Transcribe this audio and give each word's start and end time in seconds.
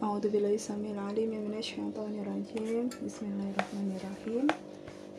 A'udzu 0.00 0.32
billahi 0.32 0.56
samil 0.56 0.96
alim 0.96 1.28
ya 1.28 1.40
minasy 1.44 1.76
syaithanir 1.76 2.24
rajim. 2.24 2.88
Bismillahirrahmanirrahim. 2.88 4.48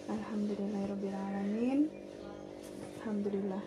Alhamdulillahirabbil 0.10 1.18
alamin. 1.22 1.86
Alhamdulillah. 2.98 3.62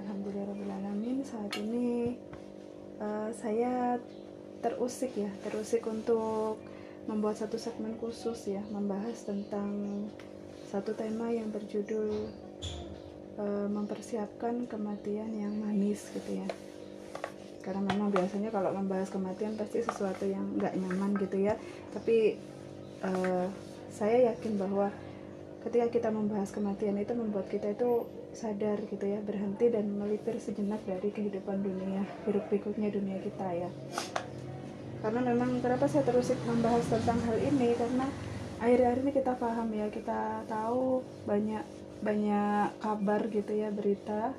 Alhamdulillahirabbil 0.00 0.72
alamin. 0.72 1.20
Saat 1.28 1.60
ini 1.60 2.16
uh, 3.04 3.28
saya 3.36 4.00
terusik 4.64 5.12
ya, 5.12 5.28
terusik 5.44 5.84
untuk 5.84 6.56
membuat 7.04 7.36
satu 7.36 7.60
segmen 7.60 8.00
khusus 8.00 8.48
ya, 8.48 8.64
membahas 8.72 9.20
tentang 9.28 10.08
satu 10.72 10.96
tema 10.96 11.28
yang 11.28 11.52
berjudul 11.52 12.32
uh, 13.36 13.68
mempersiapkan 13.68 14.64
kematian 14.64 15.36
yang 15.36 15.52
manis 15.60 16.08
gitu 16.16 16.40
ya 16.40 16.48
karena 17.60 17.84
memang 17.84 18.08
biasanya 18.08 18.48
kalau 18.48 18.72
membahas 18.72 19.12
kematian 19.12 19.56
pasti 19.56 19.84
sesuatu 19.84 20.24
yang 20.24 20.56
nggak 20.56 20.74
nyaman 20.80 21.12
gitu 21.20 21.36
ya. 21.44 21.54
Tapi 21.92 22.40
uh, 23.04 23.46
saya 23.92 24.32
yakin 24.32 24.56
bahwa 24.56 24.88
ketika 25.66 25.86
kita 25.92 26.08
membahas 26.08 26.48
kematian 26.52 26.96
itu 26.96 27.12
membuat 27.12 27.52
kita 27.52 27.76
itu 27.76 28.08
sadar 28.32 28.80
gitu 28.86 29.04
ya 29.04 29.20
berhenti 29.20 29.68
dan 29.68 29.90
melipir 29.92 30.38
sejenak 30.38 30.80
dari 30.86 31.10
kehidupan 31.10 31.60
dunia 31.60 32.06
hidup 32.24 32.48
pikuknya 32.48 32.88
dunia 32.88 33.20
kita 33.20 33.48
ya. 33.66 33.70
Karena 35.00 35.20
memang 35.32 35.60
kenapa 35.64 35.88
saya 35.88 36.04
terus 36.04 36.32
membahas 36.44 36.84
tentang 36.88 37.20
hal 37.28 37.36
ini? 37.40 37.72
Karena 37.76 38.06
akhir-akhir 38.60 38.98
ini 39.00 39.12
kita 39.16 39.32
paham 39.40 39.68
ya 39.72 39.88
kita 39.88 40.44
tahu 40.44 41.00
banyak 41.24 41.64
banyak 42.00 42.68
kabar 42.80 43.20
gitu 43.28 43.52
ya 43.52 43.68
berita 43.72 44.32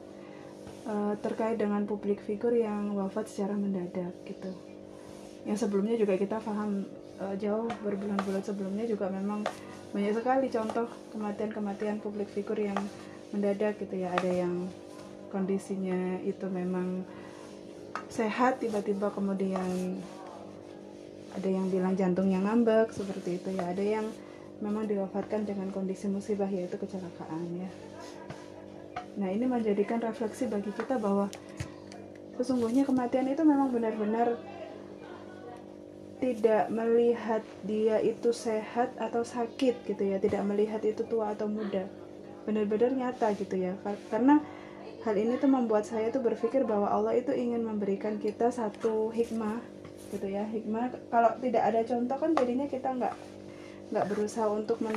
uh, 0.85 1.13
terkait 1.19 1.57
dengan 1.57 1.85
publik 1.85 2.21
figur 2.23 2.53
yang 2.53 2.93
wafat 2.97 3.29
secara 3.29 3.53
mendadak 3.57 4.13
gitu. 4.25 4.51
Yang 5.45 5.67
sebelumnya 5.67 5.97
juga 5.97 6.17
kita 6.17 6.37
paham 6.41 6.85
uh, 7.21 7.35
jauh 7.37 7.69
berbulan-bulan 7.81 8.43
sebelumnya 8.45 8.85
juga 8.85 9.09
memang 9.09 9.45
banyak 9.91 10.13
sekali 10.15 10.47
contoh 10.47 10.87
kematian-kematian 11.11 11.99
publik 11.99 12.31
figur 12.31 12.55
yang 12.55 12.77
mendadak 13.35 13.77
gitu 13.81 13.95
ya. 13.99 14.13
Ada 14.15 14.47
yang 14.47 14.69
kondisinya 15.29 16.19
itu 16.23 16.47
memang 16.47 17.03
sehat 18.11 18.59
tiba-tiba 18.59 19.11
kemudian 19.11 19.99
ada 21.31 21.47
yang 21.47 21.71
bilang 21.71 21.95
jantungnya 21.95 22.43
ngambek 22.43 22.91
seperti 22.91 23.39
itu 23.39 23.49
ya. 23.55 23.71
Ada 23.71 23.83
yang 23.83 24.07
memang 24.61 24.85
diwafatkan 24.85 25.43
dengan 25.47 25.73
kondisi 25.73 26.05
musibah 26.07 26.47
yaitu 26.47 26.77
kecelakaan 26.77 27.47
ya. 27.55 27.90
Nah, 29.19 29.27
ini 29.27 29.43
menjadikan 29.43 29.99
refleksi 29.99 30.47
bagi 30.47 30.71
kita 30.71 30.95
bahwa 30.95 31.27
sesungguhnya 32.39 32.87
kematian 32.87 33.27
itu 33.27 33.43
memang 33.43 33.69
benar-benar 33.69 34.39
tidak 36.21 36.69
melihat 36.69 37.41
dia 37.65 37.97
itu 37.97 38.29
sehat 38.29 38.93
atau 39.01 39.25
sakit 39.25 39.89
gitu 39.89 40.03
ya, 40.05 40.21
tidak 40.21 40.45
melihat 40.45 40.79
itu 40.85 41.01
tua 41.03 41.33
atau 41.33 41.49
muda. 41.49 41.89
Benar-benar 42.45 42.93
nyata 42.93 43.33
gitu 43.35 43.57
ya. 43.57 43.73
Karena 44.13 44.39
hal 45.01 45.15
ini 45.17 45.41
tuh 45.41 45.49
membuat 45.49 45.89
saya 45.89 46.13
tuh 46.13 46.21
berpikir 46.21 46.61
bahwa 46.61 46.87
Allah 46.93 47.17
itu 47.17 47.33
ingin 47.33 47.65
memberikan 47.65 48.21
kita 48.21 48.53
satu 48.53 49.09
hikmah 49.09 49.59
gitu 50.13 50.29
ya. 50.29 50.45
Hikmah 50.45 51.09
kalau 51.09 51.35
tidak 51.41 51.63
ada 51.73 51.81
contoh 51.83 52.17
kan 52.21 52.31
jadinya 52.37 52.69
kita 52.69 52.89
nggak 52.93 53.13
nggak 53.91 54.07
berusaha 54.07 54.47
untuk 54.47 54.79
mem 54.79 54.95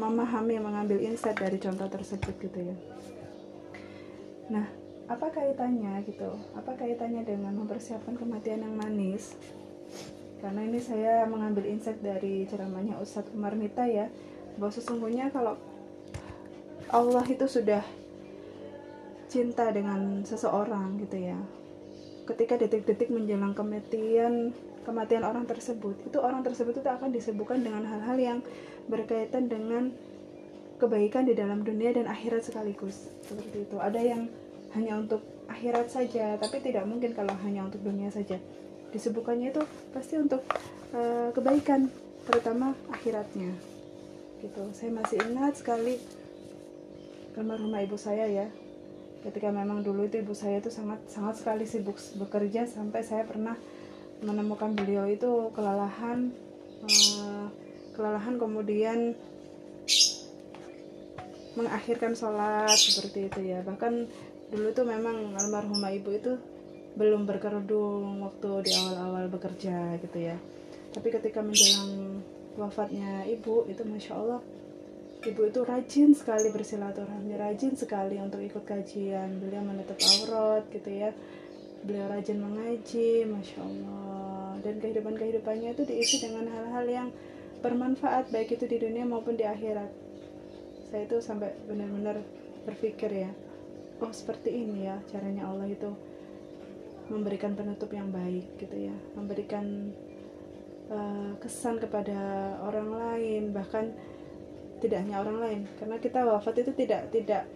memahami 0.00 0.56
mengambil 0.56 0.96
insight 1.00 1.36
dari 1.36 1.60
contoh 1.60 1.86
tersebut 1.86 2.34
gitu 2.40 2.58
ya. 2.72 2.76
Nah 4.48 4.66
apa 5.06 5.30
kaitannya 5.30 6.02
gitu? 6.08 6.34
Apa 6.56 6.74
kaitannya 6.74 7.22
dengan 7.22 7.54
mempersiapkan 7.54 8.16
kematian 8.16 8.64
yang 8.64 8.74
manis? 8.74 9.36
Karena 10.40 10.64
ini 10.64 10.80
saya 10.80 11.28
mengambil 11.28 11.68
insight 11.68 12.00
dari 12.00 12.48
ceramahnya 12.48 12.96
Ustadz 12.98 13.32
Umar 13.36 13.52
Mita 13.54 13.84
ya 13.84 14.08
bahwa 14.56 14.72
sesungguhnya 14.72 15.28
kalau 15.30 15.60
Allah 16.88 17.24
itu 17.28 17.44
sudah 17.44 17.84
cinta 19.28 19.68
dengan 19.74 20.24
seseorang 20.24 20.96
gitu 21.02 21.18
ya 21.18 21.36
ketika 22.26 22.58
detik-detik 22.58 23.10
menjelang 23.10 23.54
kematian 23.54 24.50
kematian 24.86 25.26
orang 25.26 25.42
tersebut. 25.50 25.98
Itu 26.06 26.22
orang 26.22 26.46
tersebut 26.46 26.78
itu 26.78 26.86
akan 26.86 27.10
disebutkan 27.10 27.66
dengan 27.66 27.82
hal-hal 27.82 28.16
yang 28.16 28.38
berkaitan 28.86 29.50
dengan 29.50 29.90
kebaikan 30.78 31.26
di 31.26 31.34
dalam 31.34 31.66
dunia 31.66 31.90
dan 31.90 32.06
akhirat 32.06 32.46
sekaligus. 32.46 33.10
Seperti 33.26 33.66
itu. 33.66 33.76
Ada 33.82 33.98
yang 33.98 34.30
hanya 34.78 35.02
untuk 35.02 35.26
akhirat 35.50 35.90
saja 35.90 36.38
tapi 36.38 36.62
tidak 36.62 36.86
mungkin 36.86 37.10
kalau 37.10 37.34
hanya 37.42 37.66
untuk 37.66 37.82
dunia 37.82 38.14
saja. 38.14 38.38
Disebutkannya 38.94 39.50
itu 39.50 39.62
pasti 39.90 40.14
untuk 40.22 40.46
uh, 40.94 41.34
kebaikan 41.34 41.90
terutama 42.30 42.78
akhiratnya. 42.94 43.50
Gitu. 44.38 44.62
Saya 44.70 44.94
masih 44.94 45.18
ingat 45.26 45.58
sekali 45.58 45.98
rumah 47.36 47.82
ibu 47.82 47.98
saya 47.98 48.24
ya. 48.30 48.46
Ketika 49.26 49.50
memang 49.50 49.82
dulu 49.82 50.06
itu 50.06 50.22
ibu 50.22 50.32
saya 50.38 50.62
itu 50.62 50.70
sangat 50.70 51.02
sangat 51.10 51.42
sekali 51.42 51.66
sibuk 51.66 51.98
bekerja 52.14 52.70
sampai 52.70 53.02
saya 53.02 53.26
pernah 53.26 53.58
menemukan 54.24 54.72
beliau 54.72 55.04
itu 55.04 55.52
kelelahan 55.52 56.32
uh, 56.84 57.46
kelelahan 57.96 58.36
kemudian 58.36 59.16
mengakhirkan 61.56 62.12
sholat 62.12 62.76
seperti 62.76 63.32
itu 63.32 63.40
ya. 63.56 63.64
Bahkan 63.64 63.92
dulu 64.52 64.68
tuh 64.76 64.86
memang 64.86 65.34
almarhumah 65.34 65.90
ibu 65.96 66.12
itu 66.12 66.32
belum 66.96 67.28
berkerudung 67.28 68.24
waktu 68.24 68.68
di 68.68 68.72
awal-awal 68.76 69.28
bekerja 69.32 69.96
gitu 70.00 70.18
ya. 70.20 70.36
Tapi 70.92 71.08
ketika 71.12 71.40
menjelang 71.40 72.20
wafatnya 72.56 73.24
ibu 73.28 73.68
itu 73.68 73.84
masya 73.84 74.16
Allah 74.16 74.40
ibu 75.26 75.42
itu 75.44 75.60
rajin 75.66 76.14
sekali 76.14 76.48
bersilaturahmi 76.54 77.34
rajin 77.36 77.72
sekali 77.76 78.20
untuk 78.20 78.40
ikut 78.40 78.64
kajian. 78.64 79.40
Beliau 79.40 79.64
menutup 79.64 79.96
aurat 79.96 80.64
gitu 80.72 80.88
ya 80.92 81.10
beliau 81.86 82.10
rajin 82.10 82.42
mengaji 82.42 83.24
masya 83.24 83.62
Allah. 83.62 84.58
Dan 84.60 84.82
kehidupan 84.82 85.14
kehidupannya 85.14 85.78
itu 85.78 85.82
diisi 85.86 86.18
dengan 86.18 86.50
hal-hal 86.50 86.84
yang 86.90 87.08
bermanfaat 87.62 88.34
baik 88.34 88.58
itu 88.58 88.66
di 88.66 88.82
dunia 88.82 89.06
maupun 89.06 89.38
di 89.38 89.46
akhirat. 89.46 89.88
Saya 90.90 91.06
itu 91.06 91.22
sampai 91.22 91.54
benar-benar 91.70 92.18
berpikir 92.66 93.10
ya 93.10 93.30
oh 94.00 94.12
seperti 94.12 94.52
ini 94.52 94.88
ya 94.88 94.96
caranya 95.08 95.48
Allah 95.48 95.68
itu 95.70 95.88
memberikan 97.06 97.54
penutup 97.54 97.88
yang 97.94 98.10
baik 98.10 98.58
gitu 98.58 98.90
ya. 98.90 98.96
Memberikan 99.14 99.94
uh, 100.90 101.32
kesan 101.38 101.78
kepada 101.78 102.18
orang 102.66 102.90
lain 102.90 103.42
bahkan 103.54 103.94
tidak 104.82 105.06
hanya 105.06 105.22
orang 105.22 105.38
lain. 105.38 105.60
Karena 105.78 105.96
kita 106.02 106.26
wafat 106.26 106.66
itu 106.66 106.72
tidak 106.74 107.08
tidak 107.14 107.46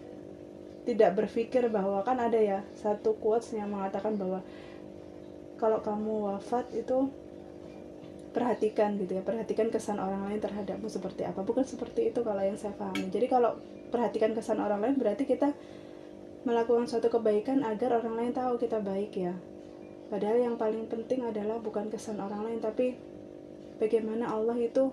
tidak 0.85 1.13
berpikir 1.13 1.69
bahwa 1.69 2.01
kan 2.01 2.17
ada 2.17 2.37
ya 2.37 2.59
satu 2.73 3.13
quotes 3.21 3.53
yang 3.53 3.69
mengatakan 3.69 4.17
bahwa 4.17 4.41
kalau 5.61 5.77
kamu 5.81 6.33
wafat 6.33 6.73
itu 6.73 7.09
perhatikan 8.31 8.95
gitu 8.95 9.19
ya 9.19 9.21
perhatikan 9.21 9.67
kesan 9.67 9.99
orang 9.99 10.25
lain 10.25 10.39
terhadapmu 10.41 10.87
seperti 10.87 11.27
apa. 11.27 11.43
Bukan 11.43 11.67
seperti 11.67 12.09
itu 12.09 12.25
kalau 12.25 12.41
yang 12.41 12.57
saya 12.57 12.73
pahami. 12.73 13.11
Jadi 13.11 13.27
kalau 13.29 13.59
perhatikan 13.91 14.31
kesan 14.31 14.57
orang 14.57 14.81
lain 14.81 14.95
berarti 14.97 15.27
kita 15.27 15.53
melakukan 16.47 16.89
suatu 16.89 17.13
kebaikan 17.13 17.61
agar 17.61 18.01
orang 18.01 18.17
lain 18.17 18.31
tahu 18.33 18.57
kita 18.57 18.81
baik 18.81 19.13
ya. 19.13 19.35
Padahal 20.09 20.41
yang 20.41 20.55
paling 20.57 20.89
penting 20.89 21.23
adalah 21.27 21.61
bukan 21.61 21.87
kesan 21.93 22.17
orang 22.17 22.41
lain 22.41 22.59
tapi 22.59 22.97
bagaimana 23.77 24.33
Allah 24.33 24.57
itu 24.57 24.89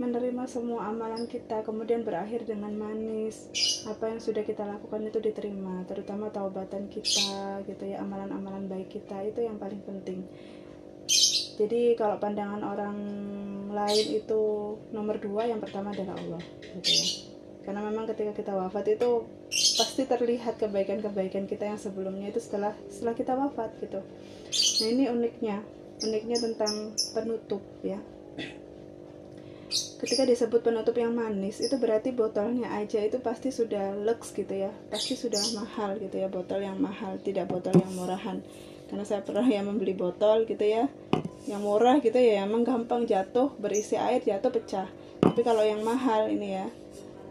menerima 0.00 0.48
semua 0.48 0.88
amalan 0.88 1.28
kita 1.28 1.60
kemudian 1.60 2.00
berakhir 2.00 2.48
dengan 2.48 2.72
manis. 2.72 3.52
Apa 3.84 4.08
yang 4.08 4.16
sudah 4.16 4.40
kita 4.40 4.64
lakukan 4.64 5.04
itu 5.04 5.20
diterima 5.20 5.84
terutama 5.84 6.32
taubatan 6.32 6.88
kita 6.88 7.60
gitu 7.68 7.84
ya 7.84 8.00
amalan-amalan 8.00 8.64
baik 8.64 8.88
kita 8.88 9.20
itu 9.28 9.44
yang 9.44 9.60
paling 9.60 9.84
penting. 9.84 10.24
Jadi 11.60 11.92
kalau 12.00 12.16
pandangan 12.16 12.64
orang 12.64 12.96
lain 13.68 14.06
itu 14.16 14.42
nomor 14.96 15.20
dua 15.20 15.44
yang 15.52 15.60
pertama 15.60 15.92
adalah 15.92 16.16
Allah 16.16 16.42
gitu 16.80 16.90
ya. 16.96 17.06
Karena 17.60 17.84
memang 17.84 18.08
ketika 18.08 18.32
kita 18.32 18.52
wafat 18.56 18.96
itu 18.96 19.28
pasti 19.76 20.08
terlihat 20.08 20.56
kebaikan-kebaikan 20.56 21.44
kita 21.44 21.68
yang 21.68 21.76
sebelumnya 21.76 22.32
itu 22.32 22.40
setelah 22.40 22.72
setelah 22.88 23.12
kita 23.12 23.36
wafat 23.36 23.76
gitu. 23.84 24.00
Nah 24.80 24.88
ini 24.88 25.04
uniknya 25.12 25.60
uniknya 26.00 26.40
tentang 26.40 26.96
penutup 27.12 27.60
ya 27.84 28.00
ketika 29.70 30.26
disebut 30.26 30.60
penutup 30.66 30.98
yang 30.98 31.14
manis 31.14 31.62
itu 31.62 31.78
berarti 31.78 32.10
botolnya 32.10 32.74
aja 32.74 32.98
itu 33.00 33.22
pasti 33.22 33.54
sudah 33.54 33.94
lux 33.94 34.34
gitu 34.34 34.50
ya. 34.50 34.70
Pasti 34.90 35.14
sudah 35.14 35.40
mahal 35.54 35.96
gitu 36.02 36.18
ya 36.18 36.26
botol 36.26 36.60
yang 36.60 36.76
mahal 36.76 37.16
tidak 37.22 37.46
botol 37.46 37.72
yang 37.72 37.92
murahan. 37.94 38.42
Karena 38.90 39.04
saya 39.06 39.22
pernah 39.22 39.46
yang 39.46 39.70
membeli 39.70 39.94
botol 39.94 40.42
gitu 40.44 40.66
ya 40.66 40.90
yang 41.48 41.64
murah 41.64 42.04
gitu 42.04 42.20
ya 42.20 42.44
emang 42.44 42.68
gampang 42.68 43.08
jatuh 43.08 43.54
berisi 43.56 43.94
air 43.94 44.20
jatuh 44.20 44.50
pecah. 44.50 44.88
Tapi 45.22 45.40
kalau 45.46 45.62
yang 45.62 45.80
mahal 45.86 46.26
ini 46.28 46.58
ya 46.58 46.66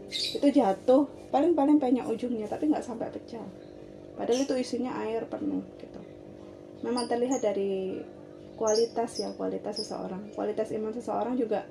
itu 0.09 0.47
jatuh 0.49 1.05
paling-paling 1.29 1.77
banyak 1.77 2.07
ujungnya 2.09 2.49
tapi 2.49 2.71
nggak 2.71 2.87
sampai 2.87 3.11
pecah. 3.11 3.43
Padahal 4.15 4.47
itu 4.47 4.55
isinya 4.57 4.95
air 5.03 5.27
penuh 5.27 5.61
gitu. 5.77 6.01
Memang 6.81 7.05
terlihat 7.11 7.43
dari 7.43 7.99
kualitas 8.55 9.19
ya 9.19 9.31
kualitas 9.35 9.79
seseorang. 9.79 10.31
Kualitas 10.33 10.71
iman 10.75 10.91
seseorang 10.91 11.35
juga 11.37 11.63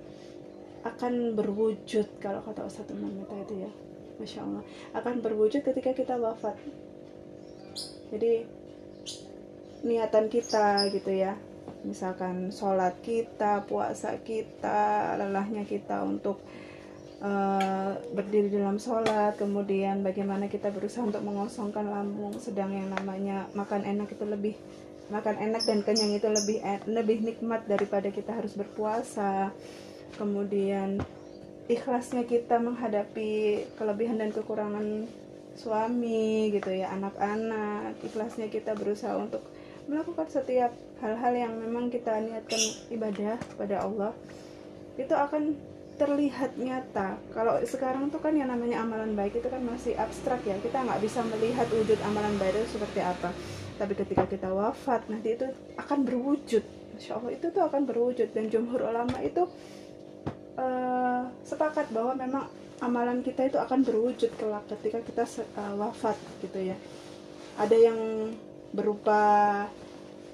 akan 0.87 1.35
berwujud 1.35 2.07
kalau 2.23 2.43
kata 2.45 2.67
Ustadz 2.67 2.95
Umar 2.95 3.11
itu 3.43 3.55
ya. 3.67 3.71
Masya 4.19 4.41
Allah. 4.43 4.63
Akan 4.95 5.23
berwujud 5.23 5.63
ketika 5.63 5.95
kita 5.95 6.19
wafat. 6.19 6.59
Jadi 8.11 8.47
niatan 9.87 10.27
kita 10.27 10.91
gitu 10.91 11.11
ya. 11.15 11.39
Misalkan 11.87 12.51
sholat 12.51 12.99
kita 13.03 13.63
puasa 13.71 14.19
kita 14.19 15.15
lelahnya 15.15 15.63
kita 15.63 16.03
untuk 16.03 16.43
uh, 17.23 17.95
berdiri 18.15 18.51
dalam 18.51 18.83
sholat 18.83 19.39
kemudian 19.39 20.03
bagaimana 20.03 20.51
kita 20.51 20.75
berusaha 20.75 21.07
untuk 21.07 21.23
mengosongkan 21.23 21.87
lambung 21.87 22.35
sedang 22.43 22.75
yang 22.75 22.91
namanya 22.91 23.47
makan 23.55 23.87
enak 23.87 24.11
itu 24.11 24.25
lebih 24.27 24.55
makan 25.09 25.41
enak 25.41 25.63
dan 25.65 25.81
kenyang 25.81 26.13
itu 26.13 26.29
lebih 26.29 26.59
lebih 26.85 27.19
nikmat 27.25 27.65
daripada 27.65 28.13
kita 28.13 28.37
harus 28.37 28.53
berpuasa 28.53 29.57
kemudian 30.19 30.99
ikhlasnya 31.71 32.27
kita 32.27 32.59
menghadapi 32.59 33.63
kelebihan 33.79 34.19
dan 34.19 34.35
kekurangan 34.35 35.07
suami 35.55 36.51
gitu 36.55 36.71
ya 36.71 36.91
anak-anak. 36.95 37.99
Ikhlasnya 38.03 38.51
kita 38.51 38.75
berusaha 38.75 39.15
untuk 39.15 39.43
melakukan 39.89 40.29
setiap 40.29 40.71
hal-hal 41.01 41.33
yang 41.35 41.53
memang 41.59 41.89
kita 41.89 42.19
niatkan 42.21 42.63
ibadah 42.93 43.39
kepada 43.55 43.87
Allah. 43.87 44.13
Itu 44.99 45.15
akan 45.15 45.55
terlihat 45.99 46.55
nyata. 46.57 47.19
Kalau 47.35 47.59
sekarang 47.67 48.07
tuh 48.09 48.23
kan 48.23 48.31
yang 48.31 48.49
namanya 48.49 48.87
amalan 48.87 49.19
baik 49.19 49.43
itu 49.43 49.49
kan 49.51 49.59
masih 49.67 49.99
abstrak 49.99 50.47
ya. 50.47 50.55
Kita 50.63 50.87
nggak 50.87 51.03
bisa 51.03 51.27
melihat 51.27 51.67
wujud 51.75 51.99
amalan 52.07 52.39
baik 52.39 52.55
itu 52.55 52.79
seperti 52.79 53.03
apa. 53.03 53.35
Tapi 53.79 53.93
ketika 53.99 54.25
kita 54.31 54.49
wafat 54.51 55.11
nanti 55.11 55.35
itu 55.35 55.47
akan 55.75 56.07
berwujud. 56.07 56.63
Masya 56.95 57.13
Allah 57.19 57.33
itu 57.35 57.47
tuh 57.51 57.63
akan 57.67 57.83
berwujud. 57.83 58.31
Dan 58.31 58.47
jumhur 58.47 58.79
ulama 58.87 59.19
itu 59.27 59.43
uh, 60.59 61.23
sepakat 61.47 61.89
bahwa 61.95 62.19
memang 62.19 62.45
amalan 62.83 63.23
kita 63.23 63.47
itu 63.47 63.59
akan 63.59 63.83
berwujud 63.87 64.31
kelak 64.39 64.67
ketika 64.77 64.99
kita 65.03 65.25
uh, 65.57 65.75
wafat 65.79 66.19
gitu 66.43 66.75
ya. 66.75 66.77
Ada 67.59 67.75
yang 67.75 67.99
berupa 68.75 69.23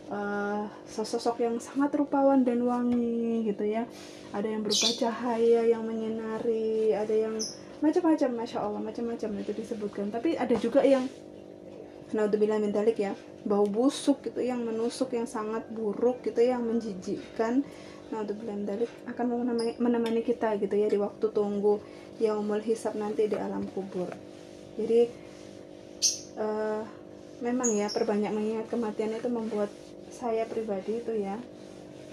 uh, 0.08 0.64
sosok 0.88 1.40
yang 1.40 1.56
sangat 1.60 1.94
rupawan 1.96 2.42
dan 2.42 2.64
wangi 2.64 3.48
gitu 3.48 3.64
ya. 3.64 3.84
Ada 4.34 4.48
yang 4.50 4.66
berupa 4.66 4.88
cahaya 4.92 5.62
yang 5.64 5.86
menyinari 5.86 6.92
ada 6.92 7.14
yang 7.14 7.36
macam-macam 7.80 8.30
masya 8.32 8.64
Allah 8.64 8.80
macam-macam 8.80 9.30
itu 9.40 9.52
disebutkan. 9.54 10.10
Tapi 10.12 10.36
ada 10.36 10.52
juga 10.58 10.84
yang 10.84 11.06
naudzubillah 12.14 12.62
min 12.62 12.70
dalik 12.70 13.02
ya 13.02 13.12
bau 13.44 13.66
busuk 13.66 14.24
gitu 14.24 14.40
yang 14.40 14.62
menusuk 14.62 15.12
yang 15.12 15.26
sangat 15.28 15.66
buruk 15.68 16.22
gitu 16.24 16.40
yang 16.40 16.62
menjijikkan 16.64 17.66
naudzubillah 18.14 18.86
akan 19.10 19.24
menemani, 19.26 19.72
menemani 19.82 20.20
kita 20.22 20.54
gitu 20.62 20.78
ya 20.78 20.86
di 20.86 20.98
waktu 21.02 21.26
tunggu 21.34 21.82
yaumul 22.22 22.62
hisab 22.62 22.94
nanti 22.94 23.26
di 23.26 23.34
alam 23.34 23.66
kubur. 23.74 24.06
Jadi 24.78 25.10
uh, 26.38 26.82
memang 27.42 27.74
ya 27.74 27.90
perbanyak 27.90 28.30
mengingat 28.30 28.66
kematian 28.70 29.18
itu 29.18 29.26
membuat 29.26 29.70
saya 30.14 30.46
pribadi 30.46 31.02
itu 31.02 31.12
ya 31.18 31.34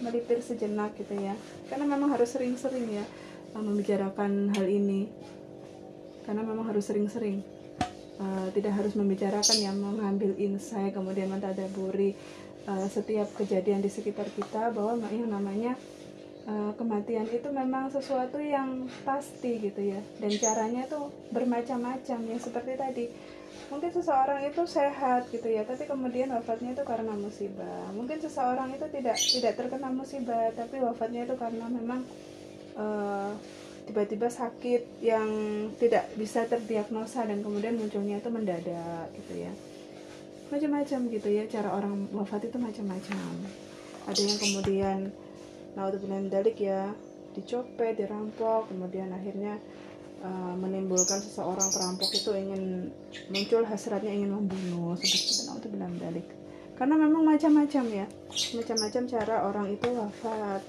melipir 0.01 0.41
sejenak 0.41 0.97
gitu 0.97 1.13
ya. 1.21 1.37
Karena 1.69 1.85
memang 1.85 2.09
harus 2.17 2.33
sering-sering 2.33 2.89
ya 2.89 3.05
membicarakan 3.53 4.49
hal 4.57 4.65
ini. 4.65 5.05
Karena 6.25 6.41
memang 6.41 6.65
harus 6.69 6.89
sering-sering 6.89 7.45
uh, 8.21 8.47
tidak 8.53 8.73
harus 8.77 8.93
membicarakan 8.97 9.57
yang 9.57 9.77
mengambil 9.77 10.33
insight 10.37 10.93
kemudian 10.93 11.29
mentadaburi 11.29 12.17
uh, 12.67 12.87
setiap 12.89 13.29
kejadian 13.37 13.81
di 13.81 13.89
sekitar 13.89 14.27
kita 14.33 14.73
bahwa 14.73 14.97
yang 15.09 15.29
namanya 15.29 15.73
uh, 16.45 16.73
kematian 16.77 17.29
itu 17.29 17.49
memang 17.49 17.89
sesuatu 17.89 18.37
yang 18.37 18.89
pasti 19.07 19.61
gitu 19.61 19.81
ya. 19.81 20.01
Dan 20.19 20.31
caranya 20.37 20.85
tuh 20.89 21.09
bermacam-macam 21.33 22.19
ya 22.27 22.37
seperti 22.37 22.71
tadi. 22.77 23.05
Mungkin 23.71 23.91
seseorang 23.91 24.43
itu 24.47 24.63
sehat 24.67 25.31
gitu 25.31 25.47
ya 25.47 25.63
tapi 25.63 25.87
kemudian 25.87 26.31
wafatnya 26.35 26.75
itu 26.75 26.83
karena 26.83 27.13
musibah. 27.15 27.87
Mungkin 27.95 28.19
seseorang 28.19 28.75
itu 28.75 28.85
tidak 28.91 29.17
tidak 29.17 29.53
terkena 29.55 29.89
musibah 29.91 30.51
tapi 30.51 30.83
wafatnya 30.83 31.23
itu 31.23 31.35
karena 31.39 31.65
memang 31.71 32.03
uh, 32.75 33.31
tiba-tiba 33.85 34.29
sakit 34.29 35.03
yang 35.03 35.27
tidak 35.81 36.07
bisa 36.15 36.45
terdiagnosa 36.45 37.25
dan 37.25 37.41
kemudian 37.41 37.75
munculnya 37.75 38.21
itu 38.21 38.29
mendadak 38.29 39.09
gitu 39.17 39.47
ya 39.47 39.51
macam-macam 40.51 40.99
gitu 41.07 41.29
ya 41.31 41.43
cara 41.47 41.71
orang 41.71 42.11
wafat 42.11 42.51
itu 42.51 42.59
macam-macam. 42.59 43.33
Ada 44.05 44.19
yang 44.19 44.39
kemudian 44.39 44.97
naudzubillah 45.79 46.27
dalik 46.27 46.59
ya 46.59 46.91
dicopet 47.31 47.95
dirampok 47.95 48.67
kemudian 48.67 49.07
akhirnya 49.15 49.55
uh, 50.19 50.53
menimbulkan 50.59 51.23
seseorang 51.23 51.71
perampok 51.71 52.11
itu 52.11 52.35
ingin 52.35 52.91
muncul 53.31 53.63
hasratnya 53.63 54.11
ingin 54.11 54.35
membunuh 54.35 54.99
seperti 54.99 55.31
itu. 55.31 55.43
Naudzubillah 55.47 55.89
dalik 55.95 56.27
karena 56.81 56.97
memang 56.97 57.21
macam-macam 57.21 57.85
ya 57.93 58.05
macam-macam 58.57 59.03
cara 59.05 59.35
orang 59.45 59.67
itu 59.69 59.85
wafat. 59.85 60.61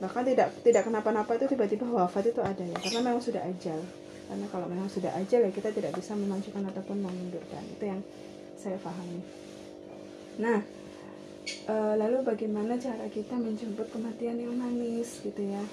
Bahkan 0.00 0.22
tidak 0.24 0.48
tidak 0.64 0.88
kenapa-napa 0.88 1.36
itu 1.36 1.52
tiba-tiba 1.52 1.84
wafat 1.84 2.32
itu 2.32 2.40
ada 2.40 2.64
ya 2.64 2.76
karena 2.80 3.00
memang 3.12 3.20
sudah 3.20 3.44
ajal. 3.44 3.76
Karena 4.24 4.46
kalau 4.48 4.66
memang 4.72 4.88
sudah 4.88 5.12
ajal 5.20 5.44
ya 5.44 5.52
kita 5.52 5.68
tidak 5.76 5.92
bisa 5.92 6.16
memajukan 6.16 6.64
ataupun 6.72 6.96
memundurkan 6.96 7.60
itu 7.76 7.84
yang 7.84 8.00
saya 8.60 8.76
pahami. 8.84 9.24
Nah 10.36 10.60
e, 11.64 11.74
lalu 11.96 12.20
bagaimana 12.20 12.76
cara 12.76 13.08
kita 13.08 13.40
menjemput 13.40 13.88
kematian 13.88 14.36
yang 14.36 14.52
manis 14.52 15.24
gitu 15.24 15.40
ya? 15.40 15.64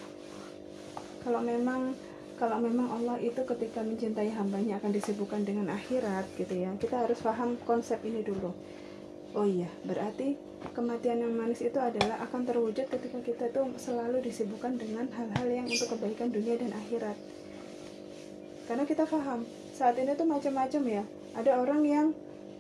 Kalau 1.28 1.44
memang 1.44 1.92
kalau 2.40 2.64
memang 2.64 2.88
Allah 2.94 3.18
itu 3.20 3.44
ketika 3.44 3.84
mencintai 3.84 4.32
hambanya 4.32 4.80
akan 4.80 4.96
disibukkan 4.96 5.42
dengan 5.44 5.74
akhirat 5.74 6.30
gitu 6.38 6.54
ya 6.54 6.70
kita 6.80 7.04
harus 7.04 7.20
paham 7.20 7.60
konsep 7.68 8.00
ini 8.08 8.24
dulu. 8.24 8.56
Oh 9.36 9.44
iya 9.44 9.68
berarti 9.84 10.40
kematian 10.72 11.22
yang 11.22 11.34
manis 11.36 11.62
itu 11.62 11.78
adalah 11.78 12.24
akan 12.26 12.42
terwujud 12.48 12.88
ketika 12.88 13.20
kita 13.22 13.46
tuh 13.54 13.70
selalu 13.78 14.24
disibukkan 14.24 14.80
dengan 14.80 15.06
hal-hal 15.14 15.48
yang 15.52 15.68
untuk 15.68 15.98
kebaikan 15.98 16.32
dunia 16.32 16.56
dan 16.58 16.72
akhirat. 16.74 17.18
Karena 18.66 18.84
kita 18.84 19.04
paham 19.08 19.46
saat 19.78 19.96
ini 20.02 20.18
tuh 20.18 20.28
macam-macam 20.28 20.84
ya. 20.90 21.04
Ada 21.38 21.62
orang 21.62 21.82
yang 21.86 22.08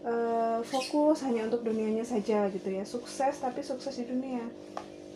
uh, 0.08 0.60
fokus 0.64 1.22
hanya 1.28 1.46
untuk 1.52 1.68
dunianya 1.68 2.08
saja 2.08 2.48
gitu 2.50 2.70
ya. 2.72 2.88
Sukses 2.88 3.36
tapi 3.38 3.62
sukses 3.62 3.94
di 4.00 4.08
dunia. 4.08 4.48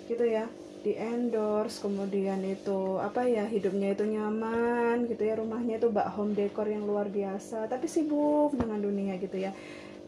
Gitu 0.06 0.26
ya. 0.28 0.46
Di 0.82 0.98
endorse 0.98 1.86
kemudian 1.86 2.42
itu 2.42 2.98
apa 2.98 3.30
ya 3.30 3.46
hidupnya 3.46 3.94
itu 3.94 4.04
nyaman 4.04 5.08
gitu 5.08 5.24
ya. 5.24 5.40
Rumahnya 5.40 5.80
itu 5.80 5.88
bak 5.90 6.12
home 6.14 6.36
decor 6.36 6.68
yang 6.68 6.84
luar 6.84 7.08
biasa. 7.08 7.72
Tapi 7.72 7.88
sibuk 7.88 8.54
dengan 8.58 8.84
dunia 8.84 9.16
gitu 9.18 9.40
ya. 9.40 9.56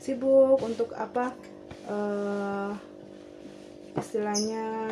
Sibuk 0.01 0.60
untuk 0.60 0.91
apa 0.98 1.31
uh, 1.88 2.75
istilahnya 3.96 4.89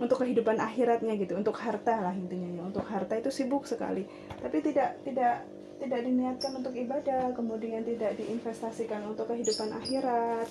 untuk 0.00 0.26
kehidupan 0.26 0.58
akhiratnya 0.60 1.16
gitu. 1.16 1.38
Untuk 1.38 1.56
harta 1.56 2.10
lah 2.10 2.12
intinya 2.12 2.60
ya. 2.60 2.62
Untuk 2.66 2.84
harta 2.90 3.16
itu 3.16 3.30
sibuk 3.32 3.64
sekali. 3.64 4.04
Tapi 4.40 4.56
tidak 4.60 4.98
tidak 5.06 5.59
tidak 5.80 6.00
diniatkan 6.04 6.52
untuk 6.60 6.74
ibadah 6.76 7.32
kemudian 7.32 7.82
tidak 7.82 8.14
diinvestasikan 8.20 9.00
untuk 9.08 9.32
kehidupan 9.32 9.72
akhirat. 9.72 10.48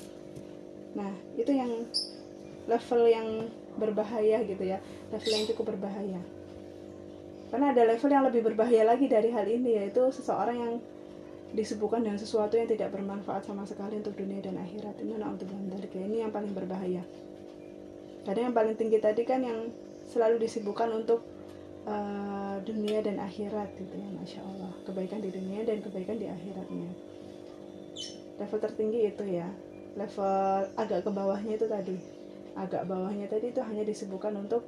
Nah 0.98 1.14
itu 1.38 1.52
yang 1.54 1.86
level 2.66 3.02
yang 3.06 3.28
berbahaya 3.78 4.42
gitu 4.44 4.64
ya. 4.66 4.82
Level 5.14 5.32
yang 5.32 5.46
cukup 5.54 5.78
berbahaya. 5.78 6.22
Karena 7.50 7.74
ada 7.74 7.84
level 7.86 8.10
yang 8.10 8.26
lebih 8.26 8.42
berbahaya 8.46 8.84
lagi 8.86 9.06
dari 9.10 9.30
hal 9.34 9.46
ini 9.46 9.78
yaitu 9.78 10.10
seseorang 10.14 10.58
yang 10.58 10.74
disebutkan 11.50 12.06
dengan 12.06 12.22
sesuatu 12.22 12.54
yang 12.58 12.70
tidak 12.70 12.94
bermanfaat 12.94 13.42
sama 13.46 13.66
sekali 13.66 13.98
untuk 13.98 14.14
dunia 14.14 14.42
dan 14.42 14.58
akhirat. 14.62 15.02
Ini 15.02 15.18
untuk 15.18 15.50
ini 15.98 16.22
yang 16.22 16.30
paling 16.30 16.54
berbahaya. 16.54 17.02
Karena 18.26 18.50
yang 18.50 18.56
paling 18.58 18.76
tinggi 18.78 19.02
tadi 19.02 19.26
kan 19.26 19.42
yang 19.42 19.74
selalu 20.06 20.42
disibukkan 20.46 20.94
untuk 20.94 21.26
uh, 21.88 22.58
dunia 22.66 23.00
dan 23.00 23.22
akhirat 23.22 23.72
gitu 23.78 23.96
ya 23.96 24.10
masya 24.20 24.42
Allah. 24.44 24.72
Kebaikan 24.84 25.20
di 25.24 25.30
dunia 25.32 25.64
dan 25.64 25.80
kebaikan 25.80 26.18
di 26.20 26.28
akhiratnya. 26.28 26.90
Level 28.40 28.60
tertinggi 28.60 29.00
itu 29.08 29.24
ya. 29.28 29.48
Level 29.96 30.68
agak 30.76 31.08
ke 31.08 31.12
bawahnya 31.12 31.54
itu 31.56 31.68
tadi. 31.68 31.98
Agak 32.56 32.88
bawahnya 32.88 33.28
tadi 33.32 33.52
itu 33.52 33.62
hanya 33.64 33.84
disibukkan 33.88 34.34
untuk 34.36 34.64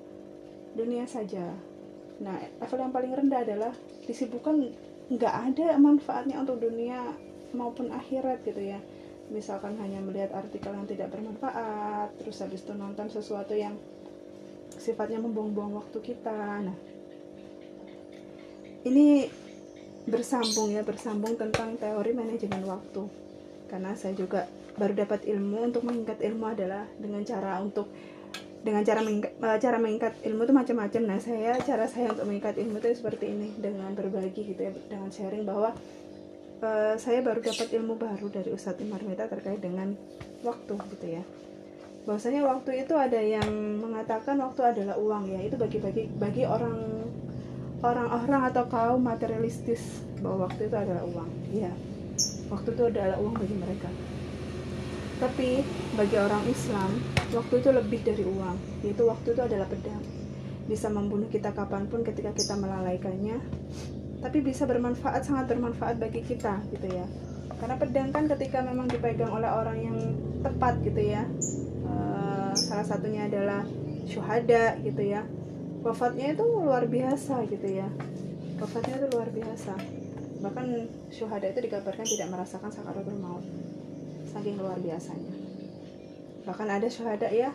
dunia 0.76 1.04
saja. 1.08 1.52
Nah 2.22 2.38
level 2.62 2.80
yang 2.80 2.94
paling 2.94 3.12
rendah 3.12 3.42
adalah 3.44 3.74
disibukkan 4.08 4.72
nggak 5.12 5.36
ada 5.52 5.76
manfaatnya 5.76 6.40
untuk 6.40 6.64
dunia 6.64 7.12
maupun 7.52 7.92
akhirat 7.92 8.44
gitu 8.48 8.62
ya. 8.62 8.80
Misalkan 9.32 9.80
hanya 9.80 10.04
melihat 10.04 10.36
artikel 10.36 10.76
yang 10.76 10.88
tidak 10.88 11.12
bermanfaat 11.12 12.12
terus 12.20 12.44
habis 12.44 12.64
itu 12.64 12.76
nonton 12.76 13.08
sesuatu 13.08 13.56
yang 13.56 13.76
sifatnya 14.76 15.20
membuang-buang 15.24 15.80
waktu 15.80 16.00
kita. 16.04 16.68
Nah 16.68 16.76
ini 18.88 19.30
bersambung 20.10 20.74
ya 20.74 20.82
bersambung 20.82 21.38
tentang 21.38 21.78
teori 21.78 22.12
manajemen 22.14 22.66
waktu. 22.66 23.04
Karena 23.70 23.96
saya 23.96 24.18
juga 24.18 24.50
baru 24.76 24.98
dapat 24.98 25.28
ilmu 25.28 25.72
untuk 25.72 25.84
meningkat 25.86 26.20
ilmu 26.20 26.46
adalah 26.48 26.88
dengan 26.98 27.22
cara 27.24 27.60
untuk 27.62 27.88
dengan 28.62 28.86
cara 28.86 29.02
meningkat, 29.02 29.32
eh, 29.42 29.58
cara 29.58 29.78
meningkat 29.82 30.14
ilmu 30.22 30.42
itu 30.46 30.54
macam-macam. 30.54 31.02
Nah 31.06 31.20
saya 31.22 31.58
cara 31.62 31.86
saya 31.90 32.14
untuk 32.14 32.30
meningkat 32.30 32.56
ilmu 32.62 32.78
itu 32.78 32.88
seperti 32.94 33.26
ini 33.34 33.48
dengan 33.58 33.94
berbagi 33.98 34.42
gitu 34.54 34.62
ya 34.62 34.72
dengan 34.90 35.10
sharing 35.10 35.44
bahwa 35.46 35.74
uh, 36.62 36.96
saya 36.96 37.26
baru 37.26 37.42
dapat 37.42 37.68
ilmu 37.74 37.98
baru 37.98 38.30
dari 38.30 38.54
Ustadz 38.54 38.82
Imar 38.86 39.02
Meta 39.02 39.26
terkait 39.26 39.60
dengan 39.60 39.98
waktu 40.46 40.74
gitu 40.98 41.08
ya. 41.10 41.24
Bahwasanya 42.06 42.42
waktu 42.50 42.86
itu 42.86 42.94
ada 42.98 43.18
yang 43.22 43.50
mengatakan 43.78 44.38
waktu 44.42 44.62
adalah 44.62 44.98
uang 44.98 45.30
ya 45.30 45.42
itu 45.46 45.58
bagi-bagi 45.58 46.10
bagi 46.18 46.44
orang 46.46 46.78
orang-orang 47.82 48.42
atau 48.50 48.64
kaum 48.70 49.02
materialistis. 49.04 50.06
Bahwa 50.22 50.50
waktu 50.50 50.70
itu 50.70 50.76
adalah 50.78 51.04
uang. 51.06 51.32
Ya 51.52 51.74
waktu 52.52 52.76
itu 52.76 52.84
adalah 52.92 53.18
uang 53.18 53.36
bagi 53.40 53.56
mereka. 53.56 53.90
Tapi 55.24 55.64
bagi 55.96 56.18
orang 56.20 56.44
Islam, 56.50 56.92
waktu 57.32 57.54
itu 57.64 57.70
lebih 57.72 58.00
dari 58.04 58.24
uang, 58.28 58.58
yaitu 58.84 59.04
waktu 59.08 59.28
itu 59.32 59.42
adalah 59.42 59.68
pedang. 59.70 60.04
Bisa 60.68 60.92
membunuh 60.92 61.30
kita 61.32 61.56
kapan 61.56 61.88
pun 61.88 62.04
ketika 62.04 62.36
kita 62.36 62.58
melalaikannya, 62.60 63.40
tapi 64.20 64.38
bisa 64.44 64.68
bermanfaat, 64.68 65.24
sangat 65.24 65.48
bermanfaat 65.50 66.02
bagi 66.02 66.26
kita 66.26 66.60
gitu 66.74 66.88
ya. 66.90 67.06
Karena 67.62 67.78
pedang 67.78 68.10
kan 68.10 68.26
ketika 68.26 68.66
memang 68.66 68.90
dipegang 68.90 69.30
oleh 69.30 69.50
orang 69.50 69.78
yang 69.78 69.98
tepat 70.42 70.82
gitu 70.82 71.02
ya, 71.02 71.30
uh, 71.86 72.52
salah 72.58 72.86
satunya 72.86 73.30
adalah 73.30 73.62
syuhada 74.10 74.82
gitu 74.82 75.06
ya. 75.06 75.22
Wafatnya 75.82 76.38
itu 76.38 76.44
luar 76.46 76.86
biasa 76.86 77.42
gitu 77.50 77.68
ya. 77.68 77.90
Wafatnya 78.62 79.02
itu 79.02 79.08
luar 79.18 79.30
biasa. 79.34 79.74
Bahkan 80.42 80.66
syuhada 81.10 81.50
itu 81.50 81.60
dikabarkan 81.66 82.06
tidak 82.06 82.30
merasakan 82.30 82.70
sakaratul 82.70 83.18
maut. 83.18 83.42
Saking 84.30 84.62
luar 84.62 84.78
biasanya. 84.78 85.34
Bahkan 86.46 86.68
ada 86.70 86.86
syuhada 86.86 87.30
ya 87.34 87.50